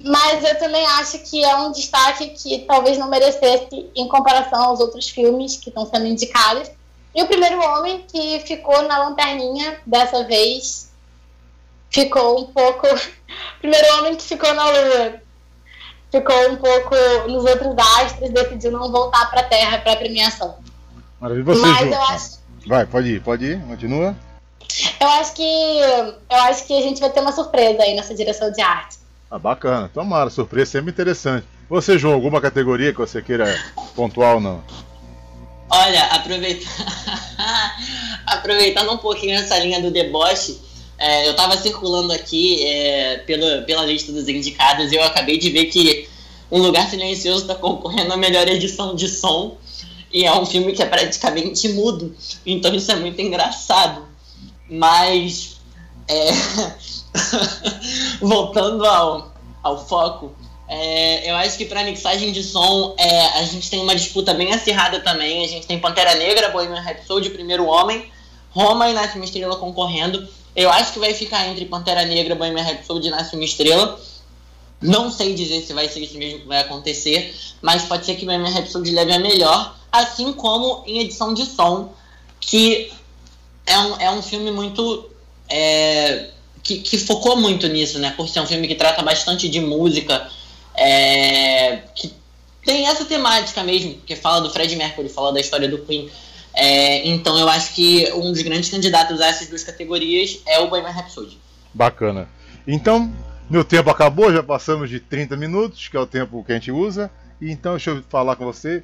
Mas 0.03 0.43
eu 0.43 0.57
também 0.57 0.85
acho 0.85 1.19
que 1.19 1.43
é 1.43 1.55
um 1.55 1.71
destaque 1.71 2.29
que 2.29 2.59
talvez 2.59 2.97
não 2.97 3.09
merecesse 3.09 3.89
em 3.95 4.07
comparação 4.07 4.63
aos 4.63 4.79
outros 4.79 5.09
filmes 5.09 5.57
que 5.57 5.69
estão 5.69 5.85
sendo 5.85 6.07
indicados. 6.07 6.71
E 7.13 7.21
o 7.21 7.27
primeiro 7.27 7.59
homem 7.59 8.05
que 8.07 8.39
ficou 8.39 8.81
na 8.83 9.09
lanterninha 9.09 9.79
dessa 9.85 10.23
vez 10.23 10.91
ficou 11.89 12.39
um 12.39 12.45
pouco. 12.45 12.87
primeiro 13.59 13.97
homem 13.97 14.15
que 14.15 14.23
ficou 14.23 14.53
na 14.53 14.65
Lua 14.65 15.21
ficou 16.11 16.51
um 16.51 16.57
pouco 16.57 16.95
nos 17.27 17.45
outros 17.45 17.73
astros, 18.01 18.29
decidiu 18.31 18.71
não 18.71 18.91
voltar 18.91 19.29
para 19.31 19.39
a 19.39 19.43
Terra 19.45 19.77
para 19.79 19.93
a 19.93 19.95
premiação. 19.95 20.57
Maravilha, 21.19 21.45
você, 21.45 21.61
Mas 21.61 21.79
Ju? 21.79 21.93
eu 21.93 22.01
acho. 22.01 22.41
Vai, 22.67 22.85
pode 22.85 23.07
ir, 23.07 23.23
pode 23.23 23.45
ir, 23.45 23.61
continua. 23.61 24.15
Eu 24.99 25.07
acho 25.07 25.33
que 25.33 25.79
eu 26.29 26.37
acho 26.43 26.65
que 26.65 26.77
a 26.77 26.81
gente 26.81 26.99
vai 26.99 27.09
ter 27.09 27.21
uma 27.21 27.31
surpresa 27.31 27.81
aí 27.81 27.95
nessa 27.95 28.13
direção 28.13 28.51
de 28.51 28.61
arte. 28.61 28.97
Ah, 29.31 29.39
bacana. 29.39 29.89
Tomara, 29.93 30.29
surpresa 30.29 30.71
sempre 30.71 30.91
interessante. 30.91 31.47
Você, 31.69 31.97
João, 31.97 32.13
alguma 32.13 32.41
categoria 32.41 32.91
que 32.91 32.99
você 32.99 33.21
queira 33.21 33.57
pontuar 33.95 34.35
ou 34.35 34.41
não? 34.41 34.61
Olha, 35.69 36.03
aproveita... 36.07 36.65
aproveitando 38.27 38.91
um 38.91 38.97
pouquinho 38.97 39.35
essa 39.35 39.57
linha 39.57 39.81
do 39.81 39.89
deboche, 39.89 40.59
é, 40.97 41.27
eu 41.27 41.31
estava 41.31 41.55
circulando 41.55 42.11
aqui 42.11 42.61
é, 42.67 43.19
pela, 43.19 43.61
pela 43.61 43.85
lista 43.85 44.11
dos 44.11 44.27
indicados 44.27 44.91
e 44.91 44.95
eu 44.95 45.03
acabei 45.03 45.37
de 45.37 45.49
ver 45.49 45.67
que 45.67 46.09
Um 46.51 46.59
Lugar 46.59 46.89
Silencioso 46.89 47.43
está 47.43 47.55
concorrendo 47.55 48.11
à 48.11 48.17
melhor 48.17 48.45
edição 48.49 48.93
de 48.93 49.07
som. 49.07 49.57
E 50.11 50.25
é 50.25 50.33
um 50.37 50.45
filme 50.45 50.73
que 50.73 50.83
é 50.83 50.85
praticamente 50.85 51.69
mudo. 51.69 52.13
Então 52.45 52.75
isso 52.75 52.91
é 52.91 52.97
muito 52.97 53.21
engraçado. 53.21 54.05
Mas. 54.69 55.55
É, 56.05 56.31
voltando 58.21 58.85
ao, 58.85 59.31
ao 59.61 59.85
foco, 59.85 60.33
é, 60.73 61.29
eu 61.29 61.35
acho 61.35 61.57
que 61.57 61.65
para 61.65 61.83
mixagem 61.83 62.31
de 62.31 62.41
som 62.41 62.95
é, 62.97 63.39
a 63.39 63.43
gente 63.43 63.69
tem 63.69 63.81
uma 63.81 63.93
disputa 63.93 64.33
bem 64.33 64.53
acirrada 64.53 65.01
também. 65.01 65.43
A 65.43 65.47
gente 65.47 65.67
tem 65.67 65.77
Pantera 65.77 66.15
Negra, 66.15 66.47
Bohemian 66.47 66.79
Rhapsody, 66.79 67.29
Primeiro 67.29 67.65
Homem, 67.65 68.09
Roma 68.51 68.89
e 68.89 68.93
Nasce 68.93 69.17
uma 69.17 69.25
Estrela 69.25 69.57
concorrendo. 69.57 70.25
Eu 70.55 70.69
acho 70.69 70.93
que 70.93 70.99
vai 70.99 71.13
ficar 71.13 71.45
entre 71.47 71.65
Pantera 71.65 72.05
Negra, 72.05 72.35
Bohemian 72.35 72.63
Rhapsody 72.63 73.07
e 73.07 73.11
Nasce 73.11 73.35
uma 73.35 73.43
Estrela. 73.43 73.99
Não 74.81 75.11
sei 75.11 75.33
dizer 75.33 75.61
se 75.61 75.73
vai 75.73 75.89
ser 75.89 75.99
isso 75.99 76.17
mesmo 76.17 76.39
que 76.39 76.47
vai 76.47 76.61
acontecer, 76.61 77.35
mas 77.61 77.83
pode 77.83 78.05
ser 78.05 78.15
que 78.15 78.25
Bohemian 78.25 78.49
Rhapsody 78.51 78.91
leve 78.91 79.11
a 79.11 79.19
melhor, 79.19 79.75
assim 79.91 80.31
como 80.31 80.83
em 80.87 80.99
edição 80.99 81.33
de 81.33 81.45
som, 81.45 81.93
que 82.39 82.91
é 83.65 83.77
um, 83.77 83.99
é 83.99 84.11
um 84.11 84.21
filme 84.21 84.51
muito 84.51 85.09
é, 85.49 86.29
que, 86.63 86.79
que, 86.79 86.97
focou 86.97 87.35
muito 87.35 87.67
nisso, 87.67 87.99
né? 87.99 88.13
Por 88.15 88.27
ser 88.27 88.39
um 88.39 88.45
filme 88.45 88.67
que 88.67 88.75
trata 88.75 89.01
bastante 89.01 89.49
de 89.49 89.59
música, 89.59 90.27
é, 90.75 91.83
que 91.95 92.13
tem 92.65 92.87
essa 92.87 93.05
temática 93.05 93.63
mesmo, 93.63 93.95
que 94.05 94.15
fala 94.15 94.41
do 94.41 94.49
Fred 94.49 94.75
Mercury, 94.75 95.09
fala 95.09 95.33
da 95.33 95.39
história 95.39 95.67
do 95.67 95.79
Queen. 95.79 96.09
É, 96.53 97.07
então 97.07 97.37
eu 97.37 97.47
acho 97.47 97.73
que 97.73 98.11
um 98.13 98.31
dos 98.31 98.41
grandes 98.41 98.69
candidatos 98.69 99.21
a 99.21 99.27
essas 99.27 99.47
duas 99.47 99.63
categorias 99.63 100.41
é 100.45 100.59
o 100.59 100.69
Bohemian 100.69 100.91
Rhapsody. 100.91 101.37
Bacana. 101.73 102.27
Então, 102.67 103.11
meu 103.49 103.63
tempo 103.63 103.89
acabou, 103.89 104.31
já 104.31 104.43
passamos 104.43 104.89
de 104.89 104.99
30 104.99 105.35
minutos, 105.37 105.87
que 105.87 105.97
é 105.97 105.99
o 105.99 106.05
tempo 106.05 106.43
que 106.43 106.51
a 106.51 106.55
gente 106.55 106.71
usa. 106.71 107.09
Então, 107.41 107.73
deixa 107.73 107.91
eu 107.91 108.03
falar 108.09 108.35
com 108.35 108.45
você. 108.45 108.83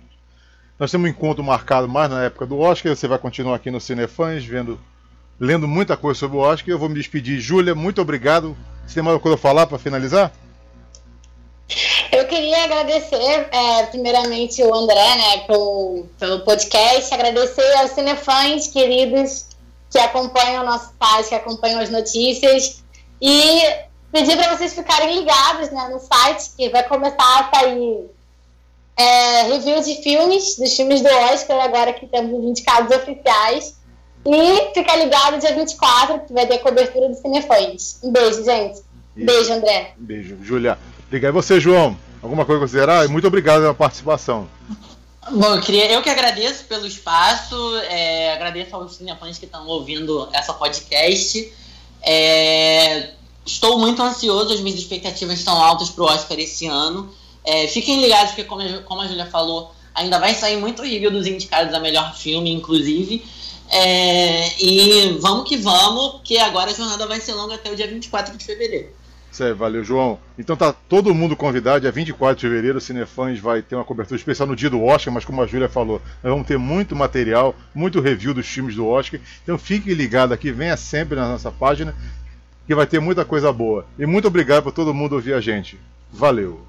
Nós 0.80 0.92
temos 0.92 1.08
um 1.08 1.12
encontro 1.12 1.44
marcado 1.44 1.88
mais 1.88 2.10
na 2.10 2.24
época 2.24 2.46
do 2.46 2.60
Oscar. 2.60 2.96
Você 2.96 3.08
vai 3.08 3.18
continuar 3.18 3.56
aqui 3.56 3.70
no 3.70 3.80
Cinefãs, 3.80 4.44
vendo 4.44 4.80
lendo 5.40 5.68
muita 5.68 5.96
coisa 5.96 6.20
sobre 6.20 6.38
o 6.38 6.42
Oscar. 6.42 6.70
Eu 6.70 6.80
vou 6.80 6.90
me 6.90 6.96
despedir. 6.96 7.40
Júlia, 7.40 7.76
muito 7.76 8.02
obrigado. 8.02 8.58
Você 8.86 8.96
tem 8.96 9.04
mais 9.04 9.14
alguma 9.14 9.24
coisa 9.24 9.36
a 9.36 9.42
falar 9.42 9.68
para 9.68 9.78
finalizar? 9.78 10.32
Eu 12.12 12.26
queria 12.26 12.64
agradecer, 12.64 13.48
é, 13.52 13.84
primeiramente, 13.88 14.64
o 14.64 14.74
André, 14.74 15.16
né, 15.16 15.38
pelo, 15.46 16.06
pelo 16.18 16.40
podcast, 16.40 17.14
agradecer 17.14 17.74
aos 17.78 17.92
cinefãs 17.92 18.68
queridos 18.68 19.46
que 19.92 20.00
acompanham 20.00 20.64
o 20.64 20.66
nosso 20.66 20.94
site, 21.02 21.30
que 21.30 21.36
acompanham 21.36 21.82
as 21.82 21.90
notícias, 21.90 22.84
e 23.22 23.62
pedir 24.12 24.38
para 24.38 24.56
vocês 24.56 24.74
ficarem 24.74 25.20
ligados 25.20 25.70
né, 25.70 25.90
no 25.92 26.00
site, 26.00 26.52
que 26.56 26.70
vai 26.70 26.84
começar 26.88 27.40
a 27.40 27.50
sair 27.54 28.10
é, 28.96 29.42
review 29.44 29.82
de 29.82 30.02
filmes, 30.02 30.58
dos 30.58 30.74
filmes 30.74 31.02
do 31.02 31.10
Oscar, 31.10 31.60
agora 31.64 31.94
que 31.94 32.08
temos 32.08 32.40
os 32.40 32.46
indicados 32.46 32.96
oficiais. 32.96 33.77
E 34.26 34.74
fica 34.74 34.96
ligado 34.96 35.40
dia 35.40 35.56
24, 35.56 36.20
que 36.22 36.34
vai 36.34 36.46
ter 36.46 36.56
a 36.56 36.60
cobertura 36.60 37.10
do 37.10 37.16
Cinefãs. 37.16 38.00
Um 38.04 38.12
beijo, 38.12 38.44
gente. 38.44 38.76
Isso. 38.76 39.26
Beijo, 39.26 39.54
André. 39.54 39.94
Beijo, 39.98 40.38
Julia. 40.42 40.78
Obrigado. 41.08 41.32
E 41.32 41.34
você, 41.34 41.60
João? 41.60 41.98
Alguma 42.22 42.46
coisa 42.46 42.60
a 42.60 42.66
considerar? 42.66 43.08
Muito 43.08 43.28
obrigado 43.28 43.62
pela 43.62 43.74
participação. 43.74 44.48
Bom, 45.32 45.56
eu, 45.56 45.62
queria, 45.62 45.92
eu 45.92 46.02
que 46.02 46.10
agradeço 46.10 46.66
pelo 46.66 46.86
espaço, 46.86 47.56
é, 47.90 48.34
agradeço 48.34 48.76
aos 48.76 48.96
cinefãs 48.96 49.38
que 49.38 49.46
estão 49.46 49.68
ouvindo 49.68 50.30
essa 50.32 50.54
podcast. 50.54 51.54
É, 52.02 53.12
estou 53.46 53.78
muito 53.78 54.02
ansioso, 54.02 54.54
as 54.54 54.62
minhas 54.62 54.80
expectativas 54.80 55.40
estão 55.40 55.62
altas 55.62 55.90
para 55.90 56.04
o 56.04 56.08
Oscar 56.08 56.40
esse 56.40 56.66
ano. 56.68 57.10
É, 57.44 57.68
fiquem 57.68 58.02
ligados, 58.02 58.32
porque 58.32 58.46
como 58.46 58.62
a, 58.62 58.82
como 58.84 59.02
a 59.02 59.08
Julia 59.08 59.26
falou, 59.26 59.74
ainda 59.94 60.20
vai 60.20 60.34
sair 60.34 60.58
muito 60.58 60.82
review 60.82 61.12
dos 61.12 61.28
indicados 61.28 61.74
a 61.74 61.80
melhor 61.80 62.16
filme, 62.16 62.52
inclusive. 62.52 63.26
É, 63.72 64.64
e 64.64 65.18
vamos 65.20 65.48
que 65.48 65.58
vamos, 65.58 66.14
porque 66.14 66.38
agora 66.38 66.72
a 66.72 66.74
jornada 66.74 67.06
vai 67.06 67.20
ser 67.20 67.34
longa 67.34 67.56
até 67.56 67.72
o 67.72 67.76
dia 67.76 67.88
24 67.88 68.38
de 68.38 68.46
fevereiro. 68.46 68.90
Certo, 69.32 69.58
valeu, 69.58 69.84
João. 69.84 70.18
Então 70.40 70.56
tá 70.56 70.74
todo 70.74 71.14
mundo 71.14 71.36
convidado, 71.36 71.82
dia 71.82 71.92
24 71.92 72.36
de 72.36 72.42
fevereiro, 72.42 72.80
o 72.80 72.82
Cinefãs 72.82 73.40
vai 73.40 73.62
ter 73.62 73.76
uma 73.76 73.86
cobertura 73.86 74.18
especial 74.18 74.48
no 74.48 74.56
dia 74.56 74.70
do 74.70 74.84
Oscar, 74.84 75.14
mas 75.14 75.26
como 75.26 75.42
a 75.42 75.46
Júlia 75.46 75.70
falou, 75.70 76.02
nós 76.24 76.32
vamos 76.32 76.48
ter 76.48 76.58
muito 76.58 76.96
material, 76.96 77.54
muito 77.76 78.02
review 78.02 78.34
dos 78.34 78.48
filmes 78.48 78.76
do 78.76 78.88
Oscar. 78.88 79.20
Então 79.44 79.58
fique 79.58 79.94
ligado 79.94 80.34
aqui, 80.34 80.52
venha 80.52 80.76
sempre 80.76 81.16
na 81.16 81.28
nossa 81.28 81.52
página, 81.52 81.94
que 82.66 82.74
vai 82.74 82.88
ter 82.88 83.00
muita 83.00 83.24
coisa 83.24 83.54
boa. 83.54 83.86
E 84.00 84.06
muito 84.06 84.28
obrigado 84.28 84.64
por 84.64 84.72
todo 84.72 84.94
mundo 84.94 85.14
ouvir 85.14 85.34
a 85.34 85.42
gente. 85.42 85.78
Valeu! 86.12 86.66